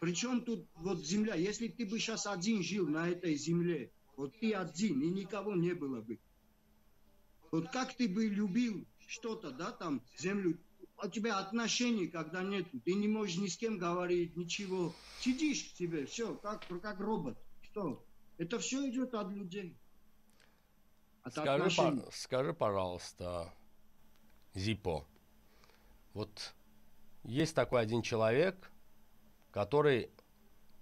Причем 0.00 0.42
тут 0.42 0.66
вот 0.76 1.04
земля, 1.04 1.34
если 1.34 1.68
ты 1.68 1.86
бы 1.86 1.98
сейчас 1.98 2.26
один 2.26 2.62
жил 2.62 2.88
на 2.88 3.08
этой 3.08 3.34
земле, 3.34 3.92
вот 4.16 4.38
ты 4.38 4.52
один, 4.52 5.00
и 5.02 5.08
никого 5.08 5.54
не 5.54 5.74
было 5.74 6.00
бы. 6.00 6.18
Вот 7.50 7.70
как 7.70 7.94
ты 7.94 8.08
бы 8.08 8.26
любил 8.26 8.86
что-то, 9.06 9.50
да, 9.50 9.72
там, 9.72 10.02
землю, 10.16 10.58
у 11.02 11.08
тебя 11.08 11.38
отношений, 11.38 12.08
когда 12.08 12.42
нет, 12.42 12.66
ты 12.84 12.94
не 12.94 13.08
можешь 13.08 13.36
ни 13.36 13.46
с 13.46 13.56
кем 13.56 13.78
говорить, 13.78 14.36
ничего. 14.36 14.92
Сидишь 15.20 15.72
себе, 15.74 16.06
все, 16.06 16.34
как, 16.36 16.64
как 16.82 17.00
робот. 17.00 17.38
Что? 17.62 18.04
Это 18.38 18.58
все 18.58 18.88
идет 18.88 19.14
от 19.14 19.30
людей. 19.30 19.76
От 21.22 21.34
скажи, 21.34 21.76
по, 21.76 22.10
скажи, 22.12 22.54
пожалуйста, 22.54 23.52
Зипо, 24.54 25.06
вот 26.14 26.54
есть 27.24 27.54
такой 27.54 27.82
один 27.82 28.02
человек, 28.02 28.70
который 29.50 30.10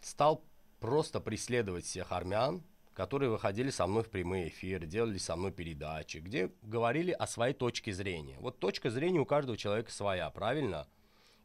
стал 0.00 0.44
просто 0.78 1.20
преследовать 1.20 1.84
всех 1.84 2.12
армян, 2.12 2.62
которые 2.98 3.30
выходили 3.30 3.70
со 3.70 3.86
мной 3.86 4.02
в 4.02 4.10
прямые 4.10 4.48
эфиры, 4.48 4.84
делали 4.84 5.18
со 5.18 5.36
мной 5.36 5.52
передачи, 5.52 6.16
где 6.16 6.50
говорили 6.62 7.12
о 7.12 7.28
своей 7.28 7.54
точке 7.54 7.92
зрения. 7.92 8.36
Вот 8.40 8.58
точка 8.58 8.90
зрения 8.90 9.20
у 9.20 9.24
каждого 9.24 9.56
человека 9.56 9.92
своя, 9.92 10.28
правильно? 10.30 10.88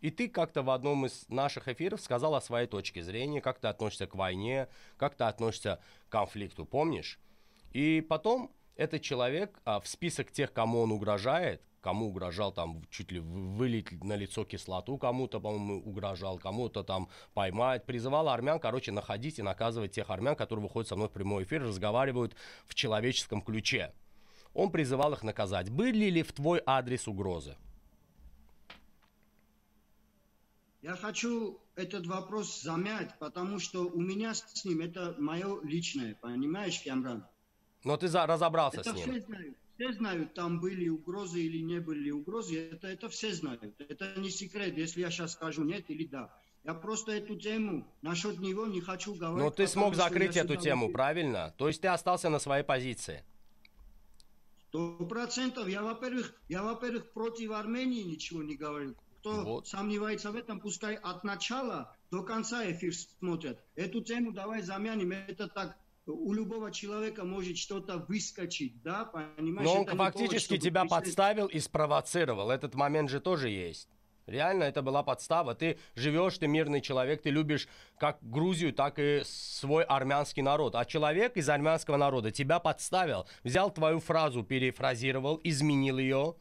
И 0.02 0.10
ты 0.10 0.30
как-то 0.30 0.64
в 0.64 0.72
одном 0.72 1.06
из 1.06 1.30
наших 1.30 1.68
эфиров 1.68 2.02
сказал 2.02 2.34
о 2.34 2.42
своей 2.42 2.66
точке 2.66 3.04
зрения, 3.04 3.40
как 3.40 3.60
ты 3.60 3.68
относишься 3.68 4.08
к 4.08 4.16
войне, 4.16 4.68
как 4.98 5.14
ты 5.14 5.26
относишься 5.26 5.80
к 6.08 6.12
конфликту, 6.12 6.66
помнишь? 6.66 7.20
И 7.72 8.02
потом 8.02 8.52
этот 8.76 9.04
человек 9.04 9.60
а, 9.64 9.80
в 9.80 9.88
список 9.88 10.32
тех, 10.32 10.54
кому 10.54 10.80
он 10.80 10.92
угрожает, 10.92 11.62
кому 11.84 12.08
угрожал 12.08 12.54
там 12.54 12.82
чуть 12.90 13.12
ли 13.12 13.20
вылить 13.20 13.92
на 14.04 14.16
лицо 14.16 14.46
кислоту, 14.46 14.98
кому-то, 14.98 15.42
по-моему, 15.42 15.84
угрожал, 15.84 16.40
кому-то 16.40 16.84
там 16.84 17.10
поймать, 17.34 17.86
призывал 17.86 18.30
армян, 18.30 18.60
короче, 18.60 18.92
находить 18.92 19.38
и 19.38 19.44
наказывать 19.44 19.92
тех 19.92 20.10
армян, 20.10 20.36
которые 20.36 20.64
выходят 20.64 20.88
со 20.88 20.96
мной 20.96 21.10
в 21.10 21.12
прямой 21.12 21.44
эфир, 21.44 21.62
разговаривают 21.62 22.36
в 22.66 22.74
человеческом 22.74 23.42
ключе. 23.42 23.94
Он 24.54 24.72
призывал 24.72 25.14
их 25.14 25.24
наказать. 25.24 25.70
Были 25.70 26.10
ли 26.10 26.24
в 26.24 26.32
твой 26.32 26.62
адрес 26.66 27.08
угрозы? 27.08 27.58
Я 30.82 30.96
хочу 30.96 31.60
этот 31.76 32.08
вопрос 32.08 32.62
замять, 32.62 33.18
потому 33.20 33.60
что 33.60 33.88
у 33.88 34.00
меня 34.00 34.34
с 34.34 34.64
ним 34.64 34.82
это 34.82 35.16
мое 35.18 35.62
личное, 35.64 36.16
понимаешь, 36.16 36.82
Камран? 36.82 37.26
Но 37.84 37.98
ты 37.98 38.08
за, 38.08 38.26
разобрался 38.26 38.82
это 38.82 38.92
с 38.92 38.96
ним. 38.96 39.04
Все 39.04 39.22
знают, 39.22 39.58
все 39.76 39.94
знают, 39.94 40.34
там 40.34 40.60
были 40.60 40.88
угрозы 40.90 41.42
или 41.42 41.60
не 41.60 41.80
были 41.80 42.12
угрозы. 42.12 42.70
Это, 42.72 42.88
это 42.88 43.10
все 43.10 43.34
знают. 43.34 43.64
Это 43.80 44.20
не 44.20 44.30
секрет, 44.30 44.78
если 44.78 45.02
я 45.02 45.10
сейчас 45.10 45.34
скажу 45.34 45.64
нет 45.64 45.90
или 45.90 46.06
да. 46.06 46.34
Я 46.64 46.74
просто 46.74 47.12
эту 47.12 47.36
тему 47.36 47.86
насчет 48.02 48.40
него 48.40 48.68
не 48.68 48.80
хочу 48.80 49.16
говорить. 49.16 49.44
Но 49.44 49.52
ты 49.52 49.68
смог 49.68 49.96
закрыть 49.96 50.38
эту 50.38 50.56
тему, 50.56 50.86
уже... 50.86 50.94
правильно? 50.94 51.54
То 51.58 51.68
есть 51.68 51.82
ты 51.82 51.90
остался 51.90 52.30
на 52.30 52.40
своей 52.40 52.64
позиции. 52.64 53.24
Сто 54.70 54.96
процентов. 55.06 55.68
Я, 55.68 55.84
во-первых, 55.84 56.34
я, 56.48 56.64
во-первых, 56.64 57.12
против 57.12 57.52
Армении 57.52 58.04
ничего 58.04 58.44
не 58.44 58.56
говорю. 58.56 58.96
Кто 59.20 59.44
вот. 59.44 59.68
сомневается 59.68 60.32
в 60.32 60.36
этом, 60.36 60.60
пускай 60.60 60.96
от 60.96 61.24
начала 61.24 61.96
до 62.12 62.24
конца 62.24 62.70
эфир 62.72 62.94
смотрят. 62.94 63.60
Эту 63.76 64.02
тему 64.02 64.32
давай 64.32 64.62
замянем. 64.62 65.12
Это 65.12 65.48
так 65.48 65.78
у 66.06 66.34
любого 66.34 66.72
человека 66.72 67.24
может 67.24 67.58
что-то 67.58 67.98
выскочить, 67.98 68.82
да, 68.82 69.06
понимаешь? 69.06 69.68
Но 69.68 69.82
он 69.82 69.86
фактически 69.86 70.50
повод, 70.50 70.64
тебя 70.64 70.82
пришли... 70.82 70.98
подставил 70.98 71.48
и 71.48 71.60
спровоцировал. 71.60 72.52
Этот 72.52 72.76
момент 72.76 73.10
же 73.10 73.20
тоже 73.20 73.50
есть. 73.50 73.90
Реально, 74.26 74.64
это 74.64 74.82
была 74.82 75.04
подстава. 75.04 75.54
Ты 75.54 75.78
живешь, 75.96 76.38
ты 76.38 76.48
мирный 76.48 76.82
человек, 76.82 77.22
ты 77.22 77.30
любишь 77.30 77.68
как 77.98 78.20
Грузию, 78.22 78.74
так 78.74 78.98
и 78.98 79.22
свой 79.26 79.84
армянский 79.84 80.42
народ. 80.42 80.76
А 80.76 80.86
человек 80.86 81.36
из 81.36 81.50
армянского 81.50 81.98
народа 81.98 82.32
тебя 82.32 82.60
подставил, 82.60 83.28
взял 83.44 83.70
твою 83.70 84.00
фразу, 84.00 84.44
перефразировал, 84.44 85.42
изменил 85.44 85.98
ее, 85.98 86.36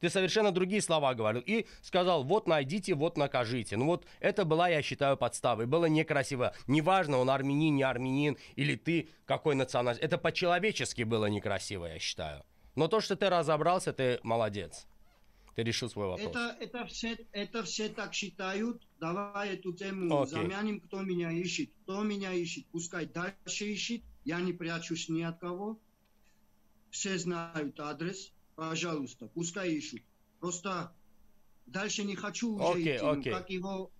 ты 0.00 0.10
совершенно 0.10 0.52
другие 0.52 0.82
слова 0.82 1.14
говорил. 1.14 1.42
И 1.44 1.66
сказал, 1.82 2.24
вот 2.24 2.46
найдите, 2.46 2.94
вот 2.94 3.16
накажите. 3.16 3.76
Ну 3.76 3.86
вот 3.86 4.04
это 4.20 4.44
была, 4.44 4.68
я 4.68 4.82
считаю, 4.82 5.16
подставой. 5.16 5.66
Было 5.66 5.86
некрасиво. 5.86 6.54
Неважно, 6.66 7.18
он 7.18 7.30
армянин, 7.30 7.76
не 7.76 7.82
армянин, 7.82 8.36
или 8.56 8.76
ты 8.76 9.08
какой 9.26 9.54
национальность. 9.54 10.04
Это 10.04 10.18
по-человечески 10.18 11.02
было 11.02 11.26
некрасиво, 11.26 11.86
я 11.86 11.98
считаю. 11.98 12.44
Но 12.74 12.88
то, 12.88 13.00
что 13.00 13.16
ты 13.16 13.30
разобрался, 13.30 13.92
ты 13.92 14.20
молодец. 14.22 14.86
Ты 15.54 15.62
решил 15.62 15.88
свой 15.88 16.08
вопрос. 16.08 16.28
Это, 16.28 16.56
это, 16.58 16.84
все, 16.86 17.16
это 17.30 17.62
все 17.62 17.88
так 17.88 18.12
считают. 18.12 18.82
Давай 18.98 19.54
эту 19.54 19.72
тему 19.72 20.12
okay. 20.12 20.26
замянем, 20.26 20.80
кто 20.80 21.02
меня 21.02 21.30
ищет. 21.30 21.70
Кто 21.84 22.02
меня 22.02 22.32
ищет, 22.32 22.66
пускай 22.72 23.06
дальше 23.06 23.66
ищет. 23.66 24.02
Я 24.24 24.40
не 24.40 24.52
прячусь 24.52 25.08
ни 25.08 25.22
от 25.22 25.38
кого. 25.38 25.78
Все 26.90 27.16
знают 27.18 27.78
адрес 27.78 28.32
пожалуйста, 28.56 29.26
пускай 29.26 29.72
ищут. 29.72 30.02
Просто 30.40 30.92
дальше 31.66 32.04
не 32.04 32.16
хочу 32.16 32.54
уже 32.54 32.78
okay, 32.78 32.96
идти. 32.96 33.04
Okay. 33.04 33.30
Как 33.30 33.50
его 33.50 33.90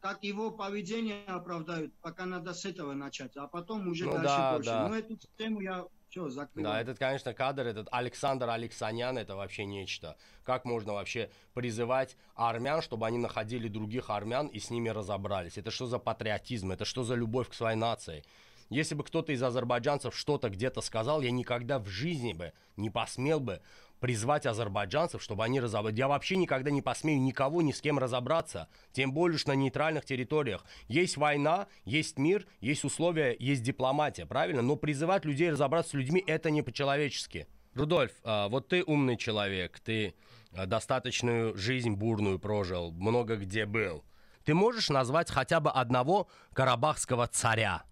как 0.00 0.24
его 0.24 0.50
поведение 0.50 1.24
оправдают, 1.26 1.92
пока 2.00 2.24
надо 2.24 2.54
с 2.54 2.64
этого 2.64 2.94
начать, 2.94 3.36
а 3.36 3.46
потом 3.46 3.86
уже 3.86 4.06
ну, 4.06 4.12
дальше 4.12 4.26
да, 4.26 4.52
больше. 4.54 4.70
Да. 4.70 4.88
Но 4.88 4.96
эту 4.96 5.18
тему 5.36 5.60
я 5.60 5.84
все 6.08 6.28
закрываю. 6.28 6.74
Да, 6.74 6.80
этот, 6.80 6.98
конечно, 6.98 7.34
кадр, 7.34 7.66
этот 7.66 7.88
Александр 7.92 8.48
Алексанян, 8.48 9.18
это 9.18 9.36
вообще 9.36 9.64
нечто. 9.66 10.16
Как 10.42 10.64
можно 10.64 10.94
вообще 10.94 11.30
призывать 11.52 12.16
армян, 12.34 12.80
чтобы 12.80 13.06
они 13.06 13.18
находили 13.18 13.68
других 13.68 14.08
армян 14.10 14.46
и 14.46 14.58
с 14.58 14.70
ними 14.70 14.88
разобрались? 14.88 15.58
Это 15.58 15.70
что 15.70 15.86
за 15.86 15.98
патриотизм? 15.98 16.72
Это 16.72 16.84
что 16.84 17.04
за 17.04 17.14
любовь 17.14 17.48
к 17.50 17.54
своей 17.54 17.76
нации? 17.76 18.24
Если 18.70 18.94
бы 18.94 19.02
кто-то 19.02 19.32
из 19.32 19.42
азербайджанцев 19.42 20.16
что-то 20.16 20.48
где-то 20.48 20.80
сказал, 20.80 21.20
я 21.20 21.32
никогда 21.32 21.80
в 21.80 21.88
жизни 21.88 22.32
бы 22.32 22.52
не 22.76 22.88
посмел 22.88 23.40
бы 23.40 23.60
призвать 23.98 24.46
азербайджанцев, 24.46 25.22
чтобы 25.22 25.44
они 25.44 25.60
разобрались. 25.60 25.98
Я 25.98 26.08
вообще 26.08 26.36
никогда 26.36 26.70
не 26.70 26.80
посмею 26.80 27.20
никого 27.20 27.62
ни 27.62 27.72
с 27.72 27.80
кем 27.80 27.98
разобраться, 27.98 28.68
тем 28.92 29.12
более 29.12 29.36
уж 29.36 29.46
на 29.46 29.52
нейтральных 29.52 30.04
территориях. 30.04 30.64
Есть 30.88 31.16
война, 31.16 31.66
есть 31.84 32.18
мир, 32.18 32.46
есть 32.60 32.84
условия, 32.84 33.36
есть 33.38 33.62
дипломатия, 33.62 34.24
правильно? 34.24 34.62
Но 34.62 34.76
призывать 34.76 35.24
людей 35.24 35.50
разобраться 35.50 35.90
с 35.90 35.94
людьми 35.94 36.22
это 36.26 36.50
не 36.50 36.62
по-человечески. 36.62 37.46
Рудольф, 37.74 38.12
а, 38.24 38.48
вот 38.48 38.68
ты 38.68 38.82
умный 38.82 39.16
человек, 39.16 39.78
ты 39.80 40.14
а, 40.52 40.66
достаточную 40.66 41.56
жизнь 41.56 41.90
бурную 41.90 42.38
прожил, 42.38 42.90
много 42.92 43.36
где 43.36 43.66
был. 43.66 44.04
Ты 44.44 44.54
можешь 44.54 44.88
назвать 44.88 45.30
хотя 45.30 45.60
бы 45.60 45.70
одного 45.70 46.28
карабахского 46.54 47.26
царя? 47.26 47.84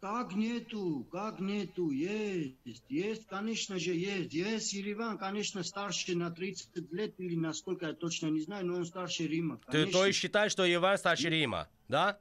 Как 0.01 0.33
нету, 0.33 1.07
как 1.11 1.39
нету, 1.39 1.91
есть, 1.91 2.83
есть, 2.89 3.27
конечно 3.27 3.77
же, 3.77 3.93
есть. 3.93 4.33
Есть 4.33 4.73
Ереван, 4.73 5.19
конечно, 5.19 5.63
старше 5.63 6.15
на 6.15 6.31
30 6.31 6.91
лет 6.91 7.19
или 7.19 7.35
насколько 7.35 7.85
я 7.85 7.93
точно 7.93 8.27
не 8.27 8.39
знаю, 8.39 8.65
но 8.65 8.77
он 8.77 8.85
старше 8.85 9.27
Рима. 9.27 9.59
Конечно. 9.59 9.85
Ты 9.85 9.91
то 9.91 10.05
и 10.07 10.11
считаешь, 10.11 10.51
что 10.51 10.65
Ереван 10.65 10.97
старше 10.97 11.29
Рима, 11.29 11.67
да? 11.87 12.19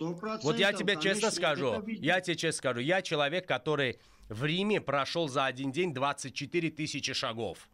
100%, 0.00 0.40
вот 0.42 0.58
я 0.58 0.72
тебе 0.72 0.96
честно 0.96 1.30
скажу, 1.30 1.84
я 1.86 2.20
тебе 2.20 2.36
честно 2.36 2.58
скажу, 2.58 2.80
я 2.80 3.02
человек, 3.02 3.46
который 3.46 3.98
в 4.28 4.44
Риме 4.44 4.80
прошел 4.80 5.28
за 5.28 5.44
один 5.46 5.72
день 5.72 5.92
24 5.92 6.70
тысячи 6.70 7.12
шагов. 7.12 7.68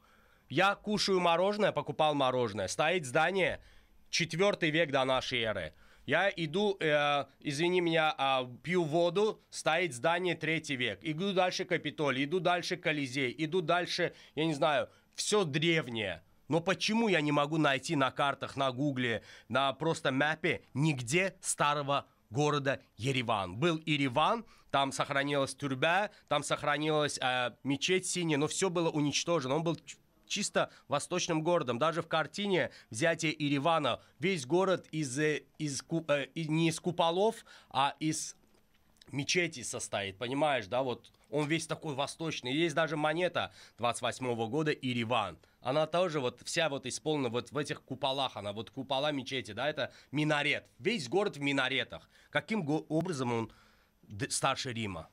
Я 0.48 0.74
кушаю 0.74 1.20
мороженое, 1.20 1.72
покупал 1.72 2.14
мороженое. 2.14 2.68
Стоит 2.68 3.04
здание, 3.04 3.60
четвертый 4.10 4.70
век 4.70 4.90
до 4.90 5.04
нашей 5.04 5.42
эры. 5.42 5.74
Я 6.06 6.30
иду, 6.30 6.76
э, 6.78 7.24
извини 7.40 7.80
меня, 7.80 8.14
э, 8.16 8.46
пью 8.62 8.84
воду, 8.84 9.42
стоит 9.50 9.92
здание 9.92 10.36
третий 10.36 10.76
век. 10.76 11.00
Иду 11.02 11.32
дальше 11.32 11.64
Капитолий, 11.64 12.24
иду 12.24 12.38
дальше 12.38 12.76
Колизей, 12.76 13.34
иду 13.36 13.60
дальше, 13.60 14.14
я 14.36 14.46
не 14.46 14.54
знаю, 14.54 14.88
все 15.16 15.44
древнее. 15.44 16.22
Но 16.48 16.60
почему 16.60 17.08
я 17.08 17.20
не 17.20 17.32
могу 17.32 17.58
найти 17.58 17.96
на 17.96 18.12
картах, 18.12 18.56
на 18.56 18.70
гугле, 18.70 19.24
на 19.48 19.72
просто 19.72 20.12
мапе 20.12 20.62
нигде 20.74 21.34
старого 21.40 22.06
города 22.30 22.80
Ереван. 22.96 23.56
Был 23.56 23.80
Ереван, 23.84 24.44
там 24.70 24.92
сохранилась 24.92 25.54
тюрьма, 25.54 26.10
там 26.28 26.42
сохранилась 26.42 27.18
э, 27.18 27.52
мечеть 27.64 28.06
синяя, 28.06 28.38
но 28.38 28.46
все 28.46 28.70
было 28.70 28.90
уничтожено. 28.90 29.56
Он 29.56 29.62
был 29.62 29.78
чисто 30.26 30.70
восточным 30.88 31.42
городом. 31.42 31.78
Даже 31.78 32.02
в 32.02 32.08
картине 32.08 32.70
взятие 32.90 33.34
Еревана 33.38 34.00
весь 34.18 34.44
город 34.44 34.86
из, 34.90 35.18
э, 35.18 35.44
из, 35.58 35.82
э, 36.08 36.26
не 36.34 36.68
из 36.68 36.80
куполов, 36.80 37.44
а 37.70 37.94
из 38.00 38.36
мечети 39.12 39.62
состоит, 39.62 40.18
понимаешь, 40.18 40.66
да, 40.66 40.82
вот 40.82 41.12
он 41.30 41.46
весь 41.48 41.66
такой 41.66 41.94
восточный. 41.94 42.52
Есть 42.52 42.74
даже 42.74 42.96
монета 42.96 43.52
28 43.78 44.26
-го 44.26 44.48
года 44.48 44.72
Ириван. 44.72 45.38
Она 45.60 45.86
тоже 45.86 46.20
вот 46.20 46.40
вся 46.44 46.68
вот 46.68 46.86
исполнена 46.86 47.28
вот 47.28 47.50
в 47.50 47.58
этих 47.58 47.82
куполах. 47.82 48.36
Она 48.36 48.52
вот 48.52 48.70
купола 48.70 49.12
мечети, 49.12 49.52
да, 49.52 49.68
это 49.68 49.92
минарет. 50.12 50.66
Весь 50.78 51.08
город 51.08 51.36
в 51.36 51.40
минаретах. 51.40 52.08
Каким 52.30 52.64
образом 52.88 53.32
он 53.32 53.52
старше 54.28 54.72
Рима? 54.72 55.08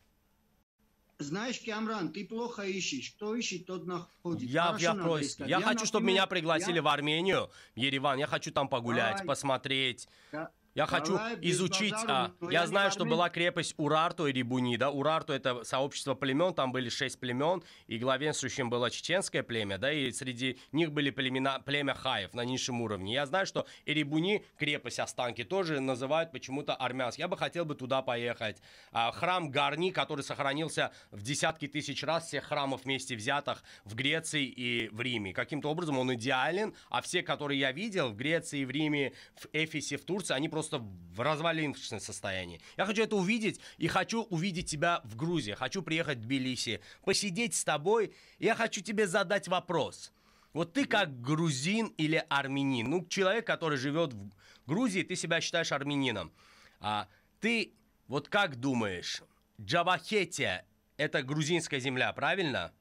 Знаешь, 1.20 1.62
Камран, 1.62 2.12
ты 2.12 2.26
плохо 2.26 2.64
ищешь. 2.64 3.12
Кто 3.12 3.36
ищет, 3.36 3.66
тот 3.66 3.86
находит. 3.86 4.50
Я, 4.50 4.66
Хорошо 4.66 4.84
я, 4.84 4.96
прос... 4.96 5.40
я, 5.40 5.46
я 5.46 5.56
хочу, 5.58 5.68
например, 5.68 5.88
чтобы 5.88 6.06
меня 6.06 6.28
пригласили 6.28 6.76
я... 6.76 6.82
в 6.82 6.88
Армению, 6.88 7.50
Ереван. 7.76 8.18
Я 8.18 8.28
хочу 8.28 8.52
там 8.52 8.68
погулять, 8.68 9.18
Давай. 9.18 9.28
посмотреть. 9.28 10.08
Я... 10.32 10.52
Я 10.76 10.88
хочу 10.88 11.20
изучить. 11.42 11.94
А, 12.08 12.32
я, 12.50 12.66
знаю, 12.66 12.90
что 12.90 13.06
была 13.06 13.30
крепость 13.30 13.76
Урарту 13.78 14.26
и 14.26 14.34
Рибуни. 14.34 14.76
Да? 14.76 14.90
Урарту 14.90 15.32
это 15.32 15.64
сообщество 15.64 16.16
племен, 16.16 16.54
там 16.54 16.72
были 16.72 16.90
шесть 16.90 17.20
племен, 17.20 17.64
и 17.86 18.00
главенствующим 18.00 18.72
было 18.72 18.90
чеченское 18.90 19.44
племя, 19.44 19.78
да, 19.78 19.92
и 19.92 20.12
среди 20.12 20.58
них 20.72 20.92
были 20.92 21.12
племена, 21.12 21.60
племя 21.60 21.94
Хаев 21.94 22.34
на 22.34 22.44
низшем 22.44 22.82
уровне. 22.82 23.14
Я 23.14 23.28
знаю, 23.28 23.46
что 23.46 23.68
Эрибуни, 23.86 24.46
крепость 24.58 25.00
Останки, 25.00 25.44
тоже 25.44 25.80
называют 25.80 26.32
почему-то 26.32 26.74
армянский. 26.74 27.22
Я 27.22 27.28
бы 27.28 27.38
хотел 27.38 27.66
бы 27.66 27.76
туда 27.76 28.02
поехать. 28.02 28.60
А, 28.92 29.12
храм 29.12 29.52
Гарни, 29.52 29.92
который 29.92 30.22
сохранился 30.22 30.92
в 31.12 31.22
десятки 31.22 31.68
тысяч 31.68 32.04
раз 32.04 32.28
всех 32.28 32.46
храмов 32.46 32.86
вместе 32.86 33.16
взятых 33.16 33.64
в 33.86 33.94
Греции 33.94 34.46
и 34.46 34.90
в 34.90 35.02
Риме. 35.02 35.34
Каким-то 35.34 35.70
образом 35.70 36.00
он 36.00 36.16
идеален, 36.16 36.74
а 36.90 37.02
все, 37.02 37.22
которые 37.22 37.60
я 37.60 37.72
видел 37.72 38.10
в 38.10 38.16
Греции, 38.16 38.66
в 38.66 38.72
Риме, 38.72 39.14
в 39.36 39.48
Эфисе, 39.54 39.98
в 39.98 40.06
Турции, 40.06 40.34
они 40.34 40.50
просто 40.50 40.63
просто 40.64 40.78
в 40.78 41.20
развалившем 41.20 42.00
состоянии. 42.00 42.62
Я 42.78 42.86
хочу 42.86 43.04
это 43.04 43.16
увидеть 43.16 43.60
и 43.78 43.88
хочу 43.88 44.24
увидеть 44.24 44.70
тебя 44.70 45.02
в 45.04 45.16
Грузии. 45.16 45.52
Хочу 45.52 45.82
приехать 45.82 46.20
в 46.20 46.22
Тбилиси, 46.22 46.82
посидеть 47.04 47.54
с 47.54 47.64
тобой. 47.64 48.16
Я 48.40 48.56
хочу 48.56 48.82
тебе 48.82 49.08
задать 49.08 49.48
вопрос. 49.48 50.14
Вот 50.54 50.74
ты 50.74 50.86
как 50.86 51.20
грузин 51.22 51.88
или 51.98 52.24
армянин, 52.30 52.90
ну, 52.90 53.06
человек, 53.08 53.46
который 53.46 53.78
живет 53.78 54.14
в 54.14 54.32
Грузии, 54.68 55.02
ты 55.02 55.16
себя 55.16 55.42
считаешь 55.42 55.72
армянином. 55.72 56.32
А 56.80 57.08
ты 57.40 57.74
вот 58.08 58.30
как 58.30 58.56
думаешь, 58.56 59.24
Джавахетия– 59.60 60.66
это 60.98 61.24
грузинская 61.24 61.80
земля, 61.80 62.14
правильно? 62.14 62.72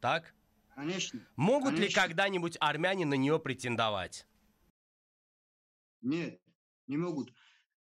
Так? 0.00 0.34
Конечно. 0.74 1.20
Могут 1.36 1.76
конечно. 1.76 1.86
ли 1.86 1.94
когда-нибудь 1.94 2.56
армяне 2.60 3.06
на 3.06 3.14
нее 3.14 3.38
претендовать? 3.38 4.26
Нет 6.02 6.43
не 6.86 6.96
могут. 6.96 7.32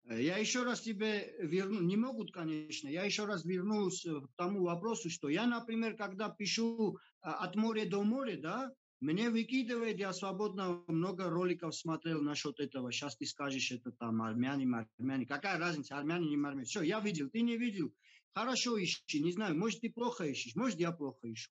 Э, 0.04 0.20
я 0.22 0.38
еще 0.38 0.62
раз 0.62 0.80
тебе 0.80 1.34
верну, 1.40 1.80
не 1.82 1.96
могут, 1.96 2.32
конечно, 2.32 2.88
я 2.88 3.04
еще 3.04 3.24
раз 3.24 3.44
вернусь 3.44 4.04
к 4.04 4.37
тому 4.37 4.64
вопросу, 4.64 5.11
что 5.11 5.28
я, 5.28 5.46
например, 5.46 5.96
когда 5.96 6.28
пишу 6.28 6.96
э, 6.96 7.28
от 7.28 7.56
моря 7.56 7.88
до 7.88 8.02
моря, 8.02 8.38
да, 8.40 8.72
мне 9.00 9.30
выкидывает, 9.30 9.98
я 9.98 10.12
свободно 10.12 10.82
много 10.88 11.30
роликов 11.30 11.74
смотрел 11.74 12.20
насчет 12.20 12.58
этого. 12.58 12.90
Сейчас 12.90 13.16
ты 13.16 13.26
скажешь, 13.26 13.70
это 13.70 13.92
там 13.92 14.20
армяне, 14.22 14.66
армяне. 14.98 15.24
Какая 15.24 15.56
разница, 15.58 15.96
армяне, 15.96 16.28
не 16.28 16.34
армяне. 16.34 16.64
Все, 16.64 16.82
я 16.82 16.98
видел, 16.98 17.30
ты 17.30 17.42
не 17.42 17.56
видел. 17.56 17.94
Хорошо 18.34 18.82
ищи, 18.82 19.20
не 19.20 19.32
знаю, 19.32 19.56
может, 19.56 19.80
ты 19.80 19.90
плохо 19.90 20.24
ищешь, 20.24 20.56
может, 20.56 20.80
я 20.80 20.92
плохо 20.92 21.32
ищу. 21.32 21.50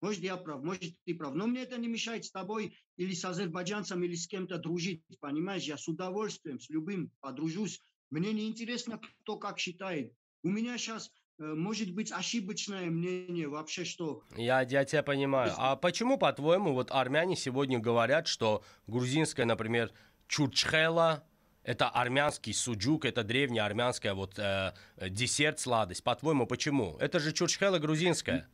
Может, 0.00 0.22
я 0.22 0.36
прав, 0.36 0.62
может, 0.62 0.94
ты 1.04 1.14
прав. 1.14 1.34
Но 1.34 1.46
мне 1.46 1.62
это 1.62 1.76
не 1.78 1.88
мешает 1.88 2.24
с 2.24 2.30
тобой 2.30 2.76
или 2.96 3.12
с 3.12 3.24
азербайджанцем, 3.24 4.02
или 4.02 4.14
с 4.14 4.26
кем-то 4.26 4.58
дружить. 4.58 5.02
Понимаешь, 5.20 5.64
я 5.64 5.76
с 5.76 5.86
удовольствием, 5.88 6.58
с 6.58 6.70
любым 6.70 7.10
подружусь. 7.20 7.80
Мне 8.10 8.32
не 8.32 8.48
интересно, 8.48 9.00
кто 9.22 9.36
как 9.36 9.58
считает. 9.58 10.12
У 10.42 10.48
меня 10.48 10.78
сейчас 10.78 11.10
э, 11.38 11.44
может 11.44 11.92
быть 11.92 12.12
ошибочное 12.12 12.86
мнение 12.86 13.46
вообще, 13.48 13.84
что... 13.84 14.22
Я, 14.36 14.62
я 14.62 14.84
тебя 14.84 15.02
понимаю. 15.02 15.52
А 15.56 15.76
почему, 15.76 16.16
по-твоему, 16.16 16.72
вот 16.72 16.90
армяне 16.90 17.36
сегодня 17.36 17.78
говорят, 17.78 18.26
что 18.26 18.64
грузинская, 18.86 19.44
например, 19.44 19.92
чурчхела, 20.28 21.24
это 21.62 21.90
армянский 21.90 22.54
суджук, 22.54 23.04
это 23.04 23.22
древняя 23.22 23.66
армянская 23.66 24.14
вот 24.14 24.38
э, 24.38 24.72
десерт, 25.10 25.60
сладость. 25.60 26.02
По-твоему, 26.02 26.46
почему? 26.46 26.96
Это 26.98 27.20
же 27.20 27.32
чурчхела 27.32 27.78
грузинская. 27.78 28.48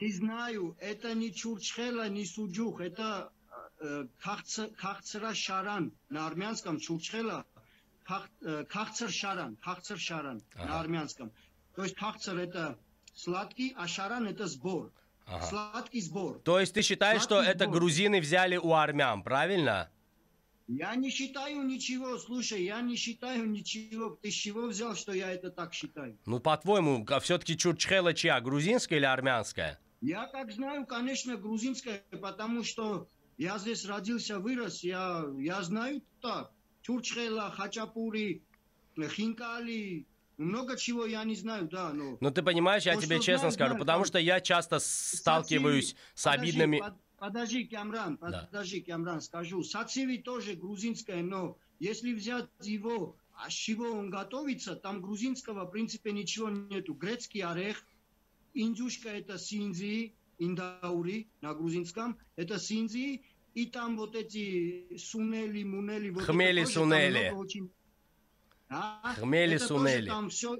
Не 0.00 0.12
знаю, 0.12 0.76
это 0.80 1.14
не 1.14 1.32
чурчхела, 1.32 2.08
не 2.08 2.24
суджух, 2.24 2.80
это 2.80 3.30
э, 3.80 4.06
кахцера 4.76 5.34
шаран 5.34 5.92
на 6.08 6.26
армянском 6.26 6.80
чурчхела, 6.80 7.44
э, 8.40 8.64
кахцер 8.68 9.10
шаран, 9.10 9.56
кахцер 9.56 9.98
шаран 9.98 10.42
на 10.56 10.80
армянском. 10.80 11.32
То 11.76 11.84
есть 11.84 11.94
кахцер 11.94 12.36
это 12.38 12.78
сладкий, 13.14 13.72
а 13.76 13.86
шаран 13.86 14.26
это 14.26 14.46
сбор. 14.46 14.92
Ага. 15.26 15.46
Сладкий 15.46 16.00
сбор. 16.02 16.40
То 16.40 16.60
есть 16.60 16.74
ты 16.74 16.82
считаешь, 16.82 17.22
Сладкий 17.22 17.44
что 17.44 17.50
это 17.50 17.66
грузины 17.66 18.20
взяли 18.20 18.56
у 18.56 18.74
армян, 18.74 19.22
правильно? 19.22 19.90
Я 20.66 20.94
не 20.96 21.10
считаю 21.10 21.62
ничего, 21.62 22.18
слушай, 22.18 22.64
я 22.64 22.80
не 22.80 22.96
считаю 22.96 23.48
ничего. 23.48 24.18
Ты 24.22 24.30
с 24.30 24.34
чего 24.34 24.66
взял, 24.66 24.94
что 24.96 25.12
я 25.12 25.30
это 25.30 25.50
так 25.50 25.74
считаю? 25.74 26.18
Ну, 26.24 26.40
по-твоему, 26.40 27.06
все-таки 27.20 27.56
чурчхела 27.56 28.14
чья, 28.14 28.40
грузинская 28.40 28.98
или 28.98 29.06
армянская? 29.06 29.78
Я 30.04 30.26
как 30.26 30.52
знаю, 30.52 30.84
конечно, 30.86 31.34
грузинская, 31.38 32.04
потому 32.20 32.62
что 32.62 33.08
Я 33.38 33.58
здесь 33.58 33.86
родился, 33.86 34.38
вырос, 34.38 34.84
я, 34.84 35.24
я 35.38 35.62
знаю 35.62 36.02
так. 36.20 36.52
Чурчхела, 36.82 37.50
Хачапури, 37.50 38.42
Хинкали, 38.96 40.06
много 40.36 40.76
чего 40.76 41.06
я 41.06 41.24
не 41.24 41.34
знаю, 41.34 41.66
да, 41.68 41.92
но... 41.92 42.18
Ну 42.20 42.30
ты 42.30 42.42
понимаешь, 42.42 42.84
я 42.84 42.94
То, 42.94 43.00
тебе 43.02 43.16
честно 43.18 43.50
знаю, 43.50 43.52
скажу, 43.52 43.68
знаю, 43.70 43.80
потому 43.80 44.04
что 44.04 44.18
я 44.18 44.40
часто 44.40 44.78
сталкиваюсь 44.78 45.96
с 46.14 46.24
Подожди, 46.24 46.48
обидными... 46.48 46.78
под- 46.80 46.94
Подожди, 47.16 47.64
Камран, 47.64 48.18
Да. 48.20 48.48
подожди, 48.50 48.82
Камран, 48.82 49.22
скажу. 49.22 49.62
Сациви 49.62 50.18
тоже 50.18 50.54
грузинское, 50.54 51.22
но 51.22 51.56
если 51.78 52.12
взять 52.12 52.46
его, 52.62 53.16
а 53.32 53.48
с 53.48 53.54
чего 53.54 53.86
он 53.92 54.10
готовится, 54.10 54.76
там 54.76 55.00
грузинского 55.00 55.64
в 55.64 55.70
принципе 55.70 56.12
ничего 56.12 56.50
нету. 56.50 56.92
Грецкий 56.92 57.40
орех, 57.40 57.82
индюшка 58.54 59.10
это 59.10 59.38
синзи, 59.38 60.14
индаури 60.38 61.28
на 61.40 61.54
грузинском, 61.54 62.16
это 62.36 62.58
синзи, 62.58 63.22
и 63.54 63.66
там 63.66 63.96
вот 63.96 64.14
эти 64.16 64.96
сунели, 64.96 65.62
мунели. 65.64 66.10
Вот 66.10 66.22
это 66.24 66.32
Хмели, 66.32 66.62
тоже 66.64 66.74
там 66.74 66.82
сунели. 66.84 67.30
очень- 67.34 67.70
А? 68.68 69.14
Хмели, 69.18 69.56
Это 69.56 69.68
тоже 69.68 69.80
сунели. 69.80 70.06
Там 70.08 70.30
все, 70.30 70.56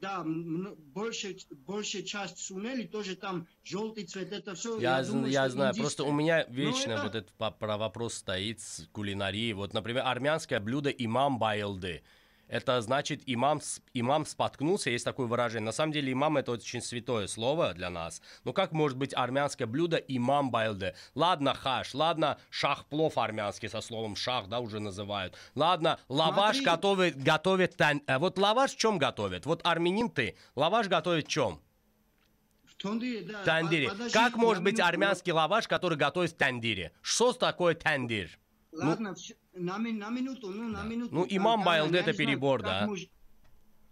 да, 0.00 0.24
больше, 0.26 1.36
большая 1.66 2.02
часть 2.02 2.38
сунели 2.38 2.84
тоже 2.86 3.14
там 3.14 3.46
желтый 3.62 4.04
цвет, 4.06 4.32
это 4.32 4.54
все. 4.54 4.80
Я, 4.80 5.02
зн- 5.02 5.28
я 5.28 5.48
знаю, 5.50 5.70
индийское. 5.70 5.82
просто 5.82 6.04
у 6.04 6.12
меня 6.12 6.44
Но 6.48 6.54
вечно 6.54 6.92
это- 6.92 7.02
вот 7.04 7.14
этот 7.14 7.58
про 7.58 7.76
вопрос 7.76 8.14
стоит 8.14 8.60
с 8.60 8.88
кулинарией. 8.92 9.52
Вот, 9.52 9.72
например, 9.74 10.02
армянское 10.06 10.58
блюдо 10.58 10.90
имам 10.90 11.38
байлды. 11.38 12.02
Это 12.50 12.80
значит, 12.80 13.22
имам, 13.26 13.60
имам 13.94 14.26
споткнулся, 14.26 14.90
есть 14.90 15.04
такое 15.04 15.28
выражение. 15.28 15.66
На 15.66 15.72
самом 15.72 15.92
деле, 15.92 16.12
имам 16.12 16.36
это 16.36 16.50
очень 16.50 16.82
святое 16.82 17.28
слово 17.28 17.74
для 17.74 17.90
нас. 17.90 18.20
Ну 18.42 18.52
как 18.52 18.72
может 18.72 18.98
быть 18.98 19.14
армянское 19.14 19.68
блюдо 19.68 19.96
имам 19.98 20.50
байлды? 20.50 20.94
Ладно, 21.14 21.54
хаш, 21.54 21.94
ладно, 21.94 22.38
шахплов 22.50 23.18
армянский 23.18 23.68
со 23.68 23.80
словом 23.80 24.16
шах, 24.16 24.48
да, 24.48 24.58
уже 24.58 24.80
называют. 24.80 25.36
Ладно, 25.54 26.00
лаваш 26.08 26.56
Смотри. 26.56 26.64
готовит, 26.64 27.22
готовит 27.22 27.80
э, 27.80 28.18
Вот 28.18 28.36
лаваш 28.36 28.72
в 28.72 28.76
чем 28.76 28.98
готовит? 28.98 29.46
Вот 29.46 29.60
армянин 29.64 30.10
ты, 30.10 30.36
лаваш 30.56 30.88
готовит 30.88 31.26
в 31.26 31.28
чем? 31.28 31.60
В 32.64 32.74
тандире, 32.82 33.22
да. 33.26 33.44
тандире. 33.44 33.88
Под- 33.90 33.98
подожди, 33.98 34.18
Как 34.18 34.34
может 34.36 34.64
быть 34.64 34.72
минуту. 34.74 34.88
армянский 34.88 35.32
лаваш, 35.32 35.68
который 35.68 35.96
готовят 35.96 36.32
в 36.32 36.36
тандире? 36.36 36.90
Что 37.00 37.32
такое 37.32 37.76
тандир? 37.76 38.36
Ладно, 38.72 39.14
всё, 39.14 39.34
на, 39.54 39.78
ми- 39.78 39.92
на 39.92 40.10
минуту, 40.10 40.50
ну, 40.50 40.68
на 40.68 40.84
минуту. 40.84 41.14
Ну, 41.14 41.26
имам 41.28 41.64
Байлд 41.64 41.92
это 41.92 42.02
знаю, 42.12 42.16
перебор, 42.18 42.60
как 42.62 42.68
да. 42.80 42.86
может- 42.86 43.10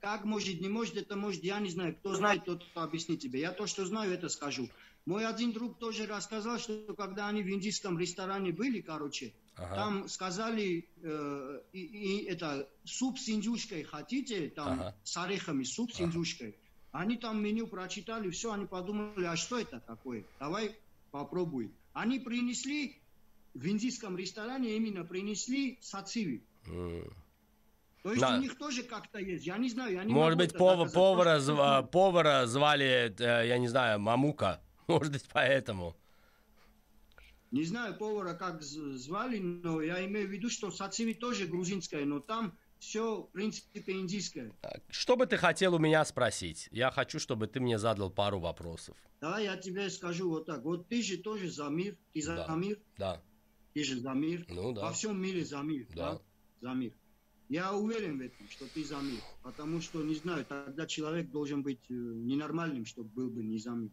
как 0.00 0.24
может, 0.24 0.60
не 0.60 0.68
может, 0.68 0.96
это 0.96 1.16
может, 1.16 1.42
я 1.42 1.58
не 1.58 1.70
знаю. 1.70 1.94
Кто 1.96 2.14
знает, 2.14 2.44
тот 2.44 2.64
объяснит 2.74 3.20
тебе. 3.20 3.40
Я 3.40 3.50
то, 3.52 3.66
что 3.66 3.84
знаю, 3.84 4.12
это 4.12 4.28
скажу. 4.28 4.68
Мой 5.06 5.26
один 5.26 5.52
друг 5.52 5.78
тоже 5.78 6.06
рассказал, 6.06 6.58
что 6.58 6.94
когда 6.96 7.28
они 7.28 7.42
в 7.42 7.48
индийском 7.50 7.98
ресторане 7.98 8.52
были, 8.52 8.80
короче, 8.80 9.32
Ага. 9.56 9.74
там 9.74 10.08
сказали, 10.08 10.86
э, 11.02 11.60
и, 11.72 11.80
и 11.80 12.24
это 12.26 12.68
суп 12.84 13.18
с 13.18 13.28
индюшкой 13.28 13.82
хотите, 13.82 14.50
там 14.50 14.72
Ага. 14.80 14.94
с 15.02 15.16
орехами, 15.16 15.64
суп 15.64 15.92
с 15.92 16.00
индюшкой. 16.00 16.54
Они 16.92 17.16
там 17.16 17.42
меню 17.42 17.66
прочитали, 17.66 18.30
все, 18.30 18.52
они 18.52 18.66
подумали, 18.66 19.24
а 19.24 19.34
что 19.36 19.58
это 19.58 19.80
такое? 19.80 20.24
Давай 20.38 20.76
попробуй. 21.10 21.72
Они 21.92 22.20
принесли 22.20 23.00
в 23.54 23.66
индийском 23.66 24.16
ресторане 24.16 24.76
именно 24.76 25.04
принесли 25.04 25.78
сациви. 25.80 26.42
М. 26.66 27.12
То 28.02 28.10
есть 28.10 28.20
Да. 28.20 28.36
у 28.36 28.40
них 28.40 28.56
тоже 28.56 28.82
как-то 28.84 29.18
есть. 29.18 29.44
Я 29.46 29.58
не 29.58 29.68
знаю, 29.68 29.92
я 29.94 30.04
не 30.04 30.12
Может 30.12 30.38
быть, 30.38 30.52
доказать. 30.52 30.92
повара, 30.94 31.38
зва- 31.40 31.86
повара 31.90 32.46
звали, 32.46 33.14
э, 33.18 33.48
я 33.48 33.58
не 33.58 33.68
знаю, 33.68 33.98
Мамука. 34.00 34.60
Может 34.86 35.12
быть, 35.12 35.24
поэтому. 35.32 35.96
Не 37.50 37.64
знаю 37.64 37.96
повара 37.96 38.34
как 38.34 38.62
звали, 38.62 39.38
но 39.38 39.80
я 39.80 40.04
имею 40.06 40.28
в 40.28 40.30
виду, 40.30 40.50
что 40.50 40.70
сациви 40.70 41.14
тоже 41.14 41.46
грузинское, 41.46 42.04
но 42.04 42.20
там 42.20 42.56
все, 42.78 43.22
в 43.22 43.32
принципе, 43.32 43.92
индийское. 43.92 44.52
Что 44.90 45.16
бы 45.16 45.26
ты 45.26 45.36
хотел 45.38 45.74
у 45.74 45.78
меня 45.78 46.04
спросить? 46.04 46.68
Я 46.70 46.90
хочу, 46.90 47.18
чтобы 47.18 47.46
ты 47.46 47.58
мне 47.58 47.78
задал 47.78 48.10
пару 48.10 48.38
вопросов. 48.38 48.96
Давай 49.20 49.44
я 49.44 49.56
тебе 49.56 49.88
скажу 49.90 50.28
вот 50.28 50.46
так. 50.46 50.62
Вот 50.62 50.88
ты 50.88 51.02
же 51.02 51.16
тоже 51.16 51.50
за 51.50 51.68
мир, 51.70 51.96
ты 52.12 52.20
за 52.22 52.36
Да. 52.36 52.54
мир, 52.54 52.78
Да, 52.98 53.20
ты 53.74 53.84
же 53.84 53.98
за 54.00 54.12
мир. 54.12 54.44
ну 54.48 54.72
да. 54.72 54.82
Во 54.82 54.92
всем 54.92 55.20
мире 55.20 55.44
за 55.44 55.62
мир, 55.62 55.86
Да. 55.94 56.14
да. 56.14 56.20
За 56.60 56.74
мир. 56.74 56.92
Я 57.48 57.74
уверен 57.74 58.18
в 58.18 58.20
этом, 58.20 58.48
что 58.50 58.66
ты 58.66 58.84
за 58.84 58.98
мир. 58.98 59.20
Потому 59.42 59.80
что, 59.80 60.02
не 60.02 60.14
знаю, 60.14 60.44
тогда 60.44 60.86
человек 60.86 61.30
должен 61.30 61.62
быть 61.62 61.80
э, 61.88 61.94
ненормальным, 61.94 62.84
чтобы 62.84 63.08
был 63.10 63.30
бы 63.30 63.42
не 63.42 63.58
за 63.58 63.70
мир. 63.70 63.90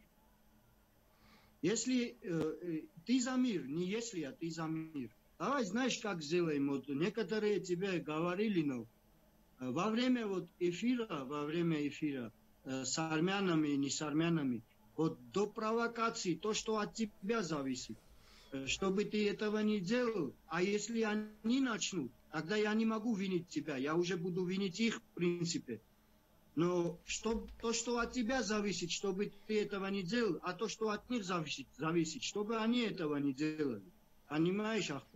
Если 1.62 2.18
э, 2.22 2.58
э, 2.62 2.82
ты 3.06 3.20
за 3.22 3.36
мир, 3.38 3.66
не 3.66 3.88
если, 3.88 4.24
а 4.24 4.32
ты 4.34 4.52
за 4.52 4.66
мир. 4.66 5.10
Давай, 5.40 5.64
знаешь, 5.66 5.98
как 6.00 6.22
сделаем? 6.22 6.70
Вот 6.70 6.88
некоторые 6.90 7.60
тебе 7.60 8.00
говорили, 8.00 8.62
но 8.62 8.82
э, 9.60 9.70
во 9.72 9.90
время 9.90 10.28
вот 10.28 10.48
эфира, 10.60 11.24
во 11.26 11.46
время 11.46 11.88
эфира 11.88 12.32
э, 12.66 12.84
с 12.84 12.98
армянами 13.00 13.70
и 13.70 13.78
не 13.78 13.90
с 13.90 14.02
армянами, 14.02 14.64
вот 14.98 15.18
до 15.32 15.48
провокации, 15.48 16.36
то, 16.36 16.54
что 16.54 16.78
от 16.78 16.94
тебя 16.94 17.42
зависит, 17.42 17.98
чтобы 18.68 19.06
ты 19.06 19.30
этого 19.30 19.60
не 19.60 19.80
делал, 19.80 20.34
а 20.48 20.62
если 20.62 21.02
они 21.02 21.62
начнут, 21.62 22.12
тогда 22.32 22.56
я 22.56 22.74
не 22.74 22.86
могу 22.86 23.15
винить 23.15 23.48
тебя, 23.48 23.78
я 23.78 23.96
уже 23.96 24.18
буду 24.18 24.46
винить 24.46 24.80
их, 24.80 24.98
в 24.98 25.15
принципе. 25.15 25.82
Но 26.56 27.00
что, 27.06 27.48
то, 27.62 27.74
что 27.74 28.00
от 28.00 28.13
тебя 28.13 28.41
зависит, 28.41 28.91
чтобы 28.91 29.32
ты 29.48 29.62
этого 29.62 29.88
не 29.88 30.04
делал, 30.04 30.39
а 30.41 30.54
то, 30.54 30.70
что 30.70 30.89
от 30.89 31.10
них 31.10 31.26
зависит, 31.26 31.68
зависит 31.78 32.24
чтобы 32.24 32.58
они 32.58 32.82
этого 32.82 33.18
не 33.18 33.34
делали. 33.34 33.84
Понимаешь, 34.28 34.89
Ахмед? 34.89 35.14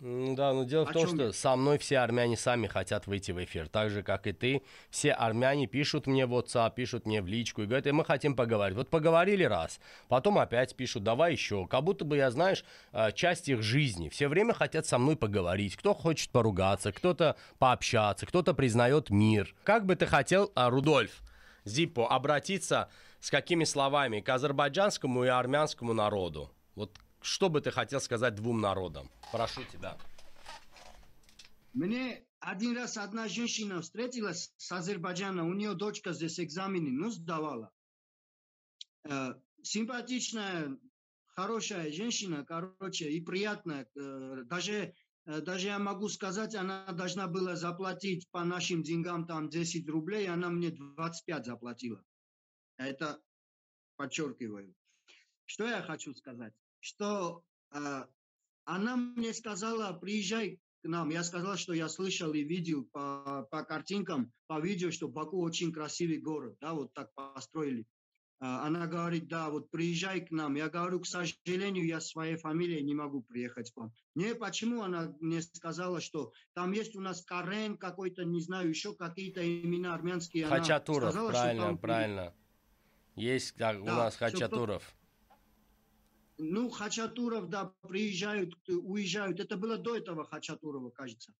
Да, 0.00 0.54
но 0.54 0.64
дело 0.64 0.86
в 0.86 0.90
О 0.90 0.92
том, 0.94 1.06
чем 1.06 1.14
что 1.14 1.24
я? 1.26 1.32
со 1.32 1.56
мной 1.56 1.76
все 1.76 1.98
армяне 1.98 2.34
сами 2.34 2.66
хотят 2.66 3.06
выйти 3.06 3.32
в 3.32 3.44
эфир, 3.44 3.68
так 3.68 3.90
же, 3.90 4.02
как 4.02 4.26
и 4.26 4.32
ты. 4.32 4.62
Все 4.88 5.12
армяне 5.12 5.66
пишут 5.66 6.06
мне 6.06 6.24
в 6.24 6.34
WhatsApp, 6.34 6.72
пишут 6.74 7.04
мне 7.04 7.20
в 7.20 7.26
личку 7.26 7.60
и 7.62 7.66
говорят, 7.66 7.86
«Э, 7.86 7.92
мы 7.92 8.06
хотим 8.06 8.34
поговорить. 8.34 8.76
Вот 8.78 8.88
поговорили 8.88 9.44
раз, 9.44 9.78
потом 10.08 10.38
опять 10.38 10.74
пишут, 10.74 11.02
давай 11.02 11.32
еще. 11.32 11.66
Как 11.66 11.84
будто 11.84 12.06
бы 12.06 12.16
я, 12.16 12.30
знаешь, 12.30 12.64
э, 12.92 13.12
часть 13.12 13.50
их 13.50 13.62
жизни. 13.62 14.08
Все 14.08 14.28
время 14.28 14.54
хотят 14.54 14.86
со 14.86 14.96
мной 14.96 15.16
поговорить. 15.16 15.76
Кто 15.76 15.92
хочет 15.92 16.30
поругаться, 16.30 16.92
кто-то 16.92 17.36
пообщаться, 17.58 18.24
кто-то 18.24 18.54
признает 18.54 19.10
мир. 19.10 19.54
Как 19.64 19.84
бы 19.84 19.96
ты 19.96 20.06
хотел, 20.06 20.50
а, 20.54 20.70
Рудольф, 20.70 21.20
Зиппо, 21.66 22.08
обратиться 22.08 22.88
с 23.20 23.30
какими 23.30 23.64
словами 23.64 24.20
к 24.20 24.28
азербайджанскому 24.30 25.24
и 25.24 25.28
армянскому 25.28 25.92
народу? 25.92 26.50
Вот 26.74 26.90
что 27.22 27.48
бы 27.48 27.60
ты 27.60 27.70
хотел 27.70 28.00
сказать 28.00 28.34
двум 28.34 28.60
народам? 28.60 29.10
Прошу 29.32 29.62
тебя. 29.64 29.96
Мне 31.72 32.24
один 32.40 32.76
раз 32.76 32.96
одна 32.96 33.28
женщина 33.28 33.80
встретилась 33.80 34.52
с 34.56 34.72
Азербайджана, 34.72 35.46
у 35.46 35.52
нее 35.52 35.74
дочка 35.74 36.12
здесь 36.12 36.40
экзамены, 36.40 36.90
ну, 36.90 37.10
сдавала. 37.10 37.70
Э, 39.04 39.34
симпатичная, 39.62 40.78
хорошая 41.28 41.92
женщина, 41.92 42.44
короче, 42.44 43.10
и 43.10 43.20
приятная. 43.20 43.88
Э, 43.94 44.42
даже, 44.46 44.94
э, 45.26 45.40
даже 45.42 45.68
я 45.68 45.78
могу 45.78 46.08
сказать, 46.08 46.54
она 46.54 46.86
должна 46.92 47.28
была 47.28 47.56
заплатить 47.56 48.28
по 48.30 48.42
нашим 48.44 48.82
деньгам 48.82 49.26
там 49.26 49.48
10 49.48 49.88
рублей, 49.88 50.28
она 50.28 50.48
мне 50.48 50.70
25 50.70 51.46
заплатила. 51.46 52.02
Это 52.78 53.20
подчеркиваю. 53.96 54.74
Что 55.44 55.66
я 55.66 55.82
хочу 55.82 56.14
сказать? 56.14 56.54
Что 56.80 57.42
э, 57.72 58.04
она 58.64 58.96
мне 58.96 59.32
сказала, 59.34 59.92
приезжай 59.92 60.58
к 60.82 60.88
нам. 60.88 61.10
Я 61.10 61.22
сказал, 61.24 61.56
что 61.56 61.72
я 61.74 61.88
слышал 61.88 62.32
и 62.32 62.42
видел 62.42 62.84
по, 62.84 63.46
по 63.50 63.62
картинкам, 63.64 64.32
по 64.46 64.60
видео, 64.60 64.90
что 64.90 65.08
Баку 65.08 65.40
очень 65.42 65.72
красивый 65.72 66.18
город, 66.18 66.56
да, 66.60 66.72
вот 66.72 66.92
так 66.94 67.12
построили. 67.14 67.86
А, 68.42 68.66
Она 68.66 68.86
говорит, 68.86 69.28
да, 69.28 69.50
вот 69.50 69.70
приезжай 69.70 70.22
к 70.22 70.30
нам. 70.30 70.54
Я 70.54 70.70
говорю, 70.70 71.00
к 71.00 71.06
сожалению, 71.06 71.84
я 71.86 72.00
своей 72.00 72.36
фамилией 72.36 72.82
не 72.82 72.94
могу 72.94 73.20
приехать 73.22 73.70
к 73.70 73.76
вам. 73.76 73.92
Не, 74.14 74.34
почему 74.34 74.82
она 74.82 75.14
мне 75.20 75.42
сказала, 75.42 76.00
что 76.00 76.32
там 76.54 76.72
есть 76.72 76.96
у 76.96 77.00
нас 77.02 77.22
Карен 77.22 77.76
какой-то, 77.76 78.24
не 78.24 78.40
знаю, 78.40 78.70
еще 78.70 78.94
какие-то 78.94 79.42
имена 79.44 79.94
армянские. 79.94 80.46
Она 80.46 80.56
Хачатуров, 80.56 81.10
сказала, 81.10 81.30
что 81.32 81.40
правильно, 81.42 81.64
там- 81.66 81.78
правильно. 81.78 82.34
Есть 83.16 83.54
так, 83.56 83.82
у 83.82 83.84
Да, 83.84 83.96
нас 83.96 84.16
всё, 84.16 84.26
кто- 84.28 84.38
Хачатуров. 84.38 84.94
Ну, 86.42 86.70
Хачатуров, 86.70 87.50
да, 87.50 87.74
приезжают, 87.82 88.54
э, 88.66 88.72
уезжают. 88.72 89.40
Это 89.40 89.56
было 89.56 89.76
до 89.76 89.96
этого 89.96 90.24
Хачатурова, 90.24 90.90
кажется. 90.90 91.34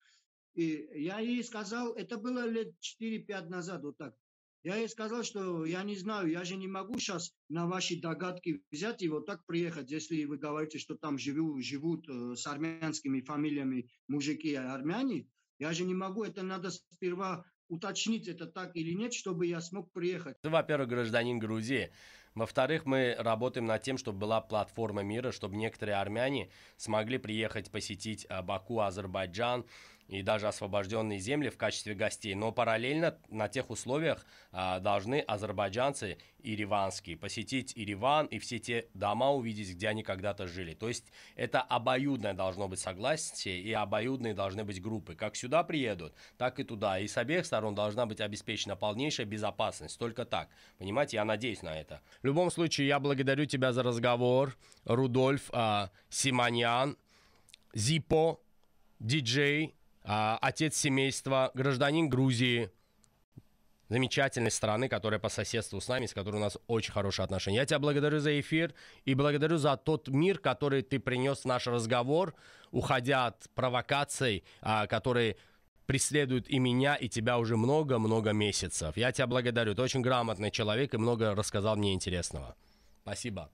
И 0.55 0.89
я 0.95 1.21
ей 1.21 1.43
сказал, 1.43 1.95
это 1.95 2.19
было 2.19 2.47
лет 2.47 2.75
4-5 2.81 3.49
назад, 3.49 3.83
вот 3.83 3.97
так. 3.97 4.15
Я 4.63 4.77
ей 4.77 4.91
сказал, 4.91 5.23
что 5.23 5.65
я 5.65 5.83
не 5.85 5.97
знаю, 5.97 6.29
я 6.29 6.45
же 6.45 6.57
не 6.57 6.69
могу 6.69 6.99
сейчас 6.99 7.33
на 7.49 7.67
ваши 7.67 7.99
догадки 7.99 8.63
взять 8.71 9.01
и 9.03 9.09
вот 9.09 9.25
так 9.25 9.47
приехать, 9.47 9.91
если 9.91 10.25
вы 10.25 10.37
говорите, 10.37 10.79
что 10.79 10.97
там 10.97 11.19
живу, 11.19 11.59
живут 11.63 12.07
э, 12.07 12.37
с 12.37 12.47
армянскими 12.47 13.23
фамилиями 13.23 13.89
мужики 14.07 14.55
армяне. 14.55 15.27
Я 15.59 15.73
же 15.73 15.85
не 15.85 15.95
могу, 15.95 16.25
это 16.25 16.43
надо 16.43 16.71
сперва 16.71 17.47
уточнить, 17.69 18.29
это 18.29 18.47
так 18.47 18.77
или 18.77 18.93
нет, 18.93 19.15
чтобы 19.15 19.47
я 19.47 19.63
смог 19.63 19.91
приехать. 19.93 20.37
Во-первых, 20.43 20.89
гражданин 20.89 21.39
Грузии. 21.39 21.91
Во-вторых, 22.35 22.87
мы 22.87 23.17
работаем 23.19 23.67
над 23.67 23.83
тем, 23.83 23.99
чтобы 23.99 24.19
была 24.19 24.41
платформа 24.41 25.03
мира, 25.03 25.33
чтобы 25.33 25.57
некоторые 25.57 25.97
армяне 25.97 26.49
смогли 26.77 27.19
приехать 27.19 27.71
посетить 27.71 28.25
а, 28.29 28.43
Баку, 28.43 28.81
Азербайджан, 28.81 29.65
и 30.11 30.23
даже 30.23 30.49
освобожденные 30.49 31.21
земли 31.21 31.51
в 31.51 31.57
качестве 31.57 31.95
гостей. 31.95 32.35
Но 32.35 32.51
параллельно 32.51 33.17
на 33.29 33.49
тех 33.49 33.71
условиях 33.71 34.27
а, 34.51 34.81
должны 34.81 35.21
азербайджанцы 35.21 36.19
ириванские 36.43 37.17
посетить 37.17 37.73
Ириван 37.77 38.27
и 38.27 38.41
все 38.41 38.59
те 38.59 38.89
дома 38.93 39.31
увидеть, 39.31 39.71
где 39.71 39.89
они 39.89 40.03
когда-то 40.03 40.49
жили. 40.49 40.75
То 40.75 40.89
есть 40.89 41.13
это 41.37 41.61
обоюдное 41.63 42.35
должно 42.35 42.67
быть 42.67 42.81
согласие 42.81 43.61
и 43.61 43.73
обоюдные 43.73 44.35
должны 44.35 44.65
быть 44.65 44.83
группы. 44.83 45.15
Как 45.15 45.37
сюда 45.37 45.63
приедут, 45.63 46.13
так 46.37 46.59
и 46.59 46.65
туда. 46.65 46.99
И 46.99 47.07
с 47.07 47.17
обеих 47.17 47.47
сторон 47.47 47.77
должна 47.77 48.05
быть 48.05 48.21
обеспечена 48.21 48.75
полнейшая 48.75 49.27
безопасность. 49.27 49.97
Только 49.97 50.25
так. 50.25 50.49
Понимаете, 50.79 51.19
я 51.19 51.25
надеюсь 51.25 51.63
на 51.63 51.79
это. 51.79 52.01
В 52.21 52.27
любом 52.27 52.51
случае, 52.51 52.89
я 52.89 52.99
благодарю 52.99 53.45
тебя 53.47 53.73
за 53.73 53.85
разговор. 53.85 54.57
Рудольф 54.85 55.51
а, 55.53 55.91
Симоньян, 56.09 56.97
Зипо, 57.75 58.41
диджей, 58.99 59.77
а, 60.03 60.39
отец 60.41 60.77
семейства, 60.77 61.51
гражданин 61.55 62.09
Грузии, 62.09 62.71
замечательной 63.91 64.53
страны, 64.53 64.89
которая 64.89 65.19
по 65.19 65.29
соседству 65.29 65.81
с 65.81 65.89
нами, 65.89 66.07
с 66.07 66.15
которой 66.15 66.37
у 66.37 66.41
нас 66.41 66.57
очень 66.69 66.93
хорошие 66.93 67.25
отношения. 67.25 67.57
Я 67.57 67.67
тебя 67.67 67.81
благодарю 67.81 68.21
за 68.21 68.39
эфир 68.41 68.73
и 69.05 69.15
благодарю 69.15 69.59
за 69.59 69.77
тот 69.77 70.09
мир, 70.09 70.39
который 70.39 70.83
ты 70.83 71.01
принес 71.01 71.41
в 71.41 71.45
наш 71.45 71.67
разговор, 71.67 72.35
уходя 72.71 73.27
от 73.27 73.51
провокаций, 73.55 74.45
а, 74.63 74.87
которые 74.87 75.37
преследуют 75.87 76.49
и 76.49 76.61
меня, 76.61 76.95
и 76.95 77.09
тебя 77.09 77.37
уже 77.37 77.57
много-много 77.57 78.31
месяцев. 78.31 78.97
Я 78.97 79.11
тебя 79.11 79.27
благодарю. 79.27 79.75
Ты 79.75 79.83
очень 79.83 80.03
грамотный 80.03 80.53
человек 80.53 80.95
и 80.95 80.99
много 80.99 81.35
рассказал 81.35 81.77
мне 81.77 81.93
интересного. 81.93 82.55
Спасибо. 83.03 83.51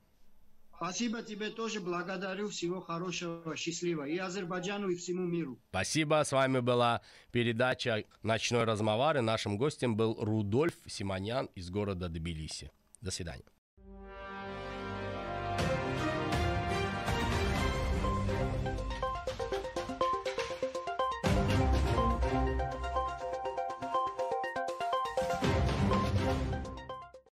Спасибо 0.76 1.22
тебе 1.22 1.48
тоже, 1.48 1.80
благодарю, 1.80 2.48
всего 2.48 2.82
хорошего, 2.82 3.56
счастливого 3.56 4.04
и 4.04 4.18
Азербайджану, 4.18 4.90
и 4.90 4.96
всему 4.96 5.26
миру. 5.26 5.58
Спасибо, 5.70 6.22
с 6.22 6.32
вами 6.32 6.60
была 6.60 7.00
передача 7.32 8.04
«Ночной 8.22 8.64
размовар», 8.64 9.16
и 9.16 9.20
нашим 9.20 9.56
гостем 9.56 9.96
был 9.96 10.16
Рудольф 10.22 10.74
Симонян 10.86 11.46
из 11.54 11.70
города 11.70 12.08
Тбилиси. 12.08 12.70
До 13.00 13.10
свидания. 13.10 13.44